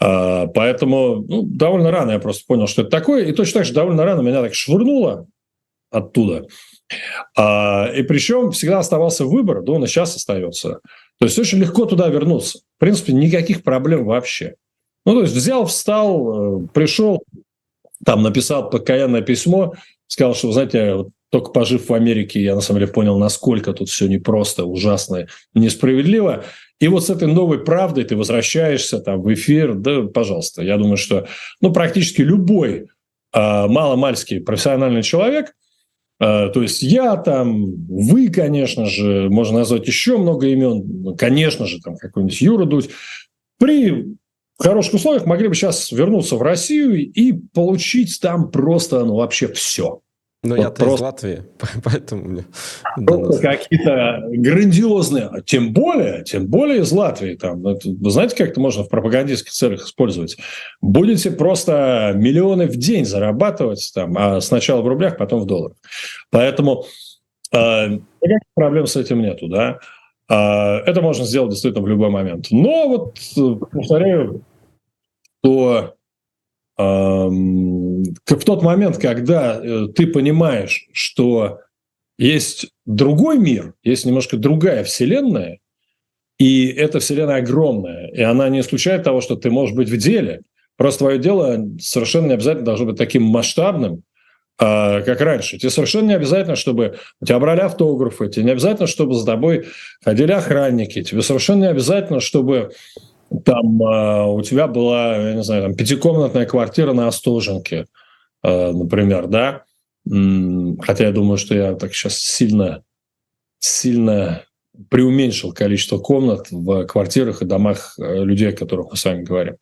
[0.00, 3.72] а, поэтому ну, довольно рано я просто понял, что это такое, и точно так же
[3.72, 5.26] довольно рано меня так швырнуло
[5.90, 6.46] оттуда.
[7.36, 10.78] А, и причем всегда оставался выбор, да он и сейчас остается–
[11.18, 12.58] то есть очень легко туда вернуться.
[12.76, 14.56] В принципе, никаких проблем вообще.
[15.06, 17.22] Ну, то есть взял, встал, э, пришел,
[18.04, 19.74] там написал покаянное письмо,
[20.06, 24.06] сказал, что, знаете, только пожив в Америке, я на самом деле понял, насколько тут все
[24.06, 26.44] непросто, ужасно, несправедливо.
[26.80, 30.62] И вот с этой новой правдой ты возвращаешься там в эфир, да, пожалуйста.
[30.62, 31.26] Я думаю, что
[31.60, 32.88] ну, практически любой
[33.32, 35.54] э, маломальский профессиональный человек–
[36.18, 41.96] то есть я там, вы, конечно же, можно назвать еще много имен, конечно же, там
[41.96, 42.90] какой-нибудь Юра Дудь,
[43.58, 44.16] при
[44.58, 50.00] хороших условиях могли бы сейчас вернуться в Россию и получить там просто, ну, вообще все.
[50.44, 50.94] Ну, вот я просто...
[50.94, 51.42] из Латвии,
[51.84, 52.44] поэтому мне...
[53.40, 57.34] Какие-то грандиозные, а тем более, тем более из Латвии.
[57.34, 60.36] Там, ну, вы знаете, как это можно в пропагандистских целях использовать?
[60.82, 65.78] Будете просто миллионы в день зарабатывать, там, а сначала в рублях, потом в долларах.
[66.30, 66.84] Поэтому
[67.50, 69.78] э, никаких проблем с этим нету, да.
[70.28, 72.48] Э, это можно сделать действительно в любой момент.
[72.50, 74.44] Но вот, э, повторяю,
[75.42, 75.93] то
[76.76, 81.60] в тот момент, когда э, ты понимаешь, что
[82.18, 85.60] есть другой мир, есть немножко другая вселенная,
[86.38, 90.42] и эта вселенная огромная, и она не исключает того, что ты можешь быть в деле.
[90.76, 94.02] Просто твое дело совершенно не обязательно должно быть таким масштабным,
[94.58, 95.58] а, как раньше.
[95.58, 99.68] Тебе совершенно не обязательно, чтобы у тебя брали автографы, тебе не обязательно, чтобы за тобой
[100.02, 102.70] ходили охранники, тебе совершенно не обязательно, чтобы
[103.42, 107.86] там э, у тебя была, я не знаю, там, пятикомнатная квартира на Остоженке,
[108.42, 109.64] э, например, да?
[110.06, 112.82] Хотя я думаю, что я так сейчас сильно,
[113.58, 114.44] сильно
[114.90, 119.56] преуменьшил количество комнат в квартирах и домах э, людей, о которых мы с вами говорим.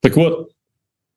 [0.00, 0.50] Так вот,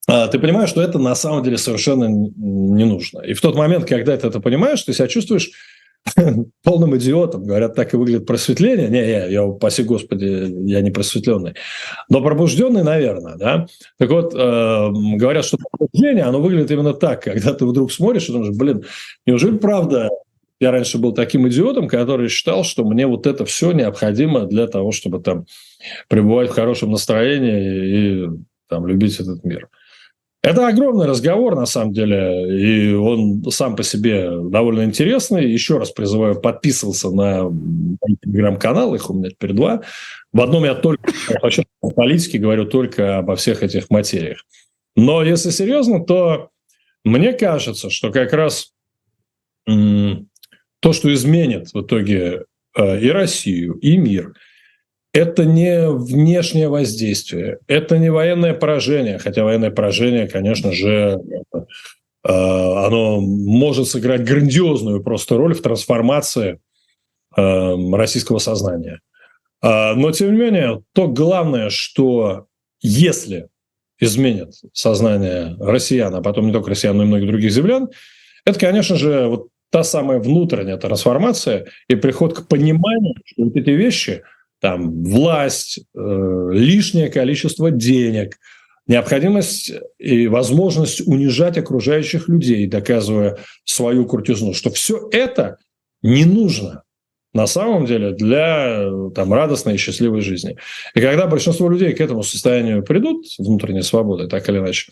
[0.09, 3.21] э, ты понимаешь, что это на самом деле совершенно не нужно.
[3.21, 5.51] И в тот момент, когда ты это понимаешь, ты себя чувствуешь
[6.63, 7.45] полным идиотом.
[7.45, 8.89] Говорят, так и выглядит просветление.
[8.89, 10.25] Не, я, я упаси господи,
[10.69, 11.55] я не просветленный.
[12.09, 13.65] Но пробужденный, наверное, да.
[13.97, 18.31] Так вот, э, говорят, что пробуждение, оно выглядит именно так, когда ты вдруг смотришь и
[18.31, 18.83] думаешь, блин,
[19.25, 20.09] неужели правда
[20.59, 24.91] я раньше был таким идиотом, который считал, что мне вот это все необходимо для того,
[24.91, 25.45] чтобы там
[26.07, 28.29] пребывать в хорошем настроении и
[28.69, 29.69] там любить этот мир.
[30.45, 35.51] Это огромный разговор, на самом деле, и он сам по себе довольно интересный.
[35.51, 37.51] Еще раз призываю подписываться на
[38.21, 39.81] телеграм-канал, их у меня теперь два.
[40.31, 44.45] В одном я только, вообще по политике говорю только обо всех этих материях.
[44.95, 46.49] Но если серьезно, то
[47.03, 48.71] мне кажется, что как раз
[49.65, 52.43] то, что изменит в итоге
[52.77, 54.35] э, и Россию, и мир,
[55.15, 61.21] это не внешнее воздействие, это не военное поражение, хотя военное поражение, конечно же,
[61.53, 61.57] э,
[62.27, 66.59] оно может сыграть грандиозную просто роль в трансформации
[67.37, 68.99] э, российского сознания.
[69.61, 72.47] А, но, тем не менее, то главное, что
[72.81, 73.47] если
[74.01, 77.87] изменит сознание россиян, а потом не только россиян, но и многих других землян,
[78.45, 83.69] это, конечно же, вот та самая внутренняя трансформация и приход к пониманию, что вот эти
[83.69, 84.23] вещи,
[84.65, 88.39] там, власть, э, лишнее количество денег,
[88.87, 95.57] необходимость и возможность унижать окружающих людей, доказывая свою крутизну, что все это
[96.01, 96.81] не нужно
[97.31, 100.57] на самом деле для там, радостной и счастливой жизни.
[100.95, 104.91] И когда большинство людей к этому состоянию придут, внутренней свободы, так или иначе,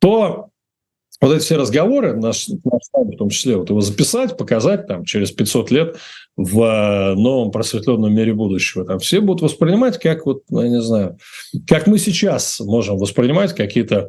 [0.00, 0.48] то
[1.22, 5.30] вот эти все разговоры, наш, наш в том числе, вот его записать, показать там через
[5.30, 5.96] 500 лет
[6.36, 10.80] в э, новом просветленном мире будущего, там все будут воспринимать как вот, ну, я не
[10.82, 11.18] знаю,
[11.68, 14.08] как мы сейчас можем воспринимать какие-то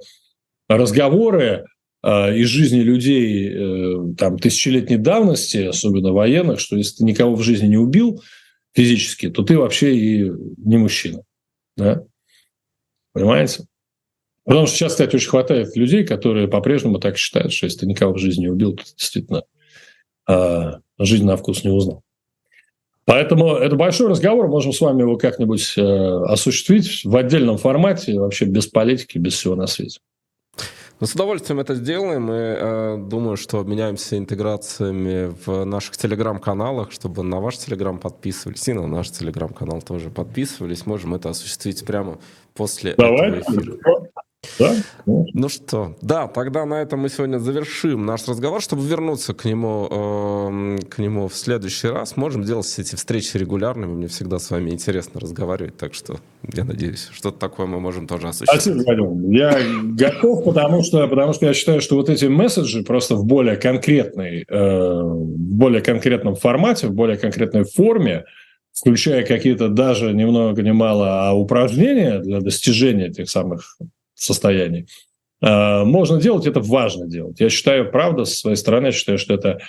[0.68, 1.68] разговоры
[2.02, 7.44] э, из жизни людей э, там тысячелетней давности, особенно военных, что если ты никого в
[7.44, 8.24] жизни не убил
[8.74, 11.22] физически, то ты вообще и не мужчина.
[11.78, 12.02] Да?
[13.14, 13.66] Понимаете?
[14.46, 18.14] Потому что сейчас, кстати, очень хватает людей, которые по-прежнему так считают, что если ты никого
[18.14, 19.44] в жизни не убил, то действительно
[20.28, 22.04] э, жизнь на вкус не узнал.
[23.06, 28.46] Поэтому это большой разговор, можем с вами его как-нибудь э, осуществить в отдельном формате, вообще
[28.46, 30.00] без политики, без всего на свете.
[31.00, 32.32] Ну, с удовольствием это сделаем.
[32.32, 38.74] И э, думаю, что обменяемся интеграциями в наших телеграм-каналах, чтобы на ваш телеграм подписывались и
[38.74, 40.86] на наш телеграм-канал тоже подписывались.
[40.86, 42.20] Можем это осуществить прямо
[42.54, 43.32] после Давай.
[43.32, 44.03] этого эфира.
[44.60, 44.76] Да?
[45.06, 49.88] Ну что, да, тогда на этом мы сегодня завершим наш разговор, чтобы вернуться к нему,
[49.90, 52.18] э, к нему в следующий раз.
[52.18, 56.18] Можем делать эти встречи регулярными, мне всегда с вами интересно разговаривать, так что
[56.54, 58.62] я надеюсь, что-то такое мы можем тоже осуществить.
[58.62, 59.32] Спасибо, Вадим.
[59.32, 63.56] Я готов, потому что, потому что я считаю, что вот эти месседжи просто в более
[63.56, 68.26] конкретной, э, в более конкретном формате, в более конкретной форме,
[68.74, 73.78] включая какие-то даже ни много ни мало а упражнения для достижения этих самых
[74.16, 74.88] состоянии.
[75.42, 77.40] А, можно делать, это важно делать.
[77.40, 79.60] Я считаю, правда, с своей стороны, я считаю, что это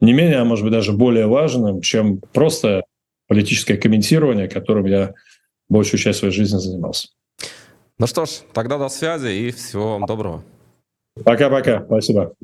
[0.00, 2.84] не менее, а может быть даже более важным, чем просто
[3.26, 5.14] политическое комментирование, которым я
[5.68, 7.08] большую часть своей жизни занимался.
[7.98, 10.42] Ну что ж, тогда до связи и всего вам доброго.
[11.24, 11.84] Пока-пока.
[11.84, 12.34] Спасибо.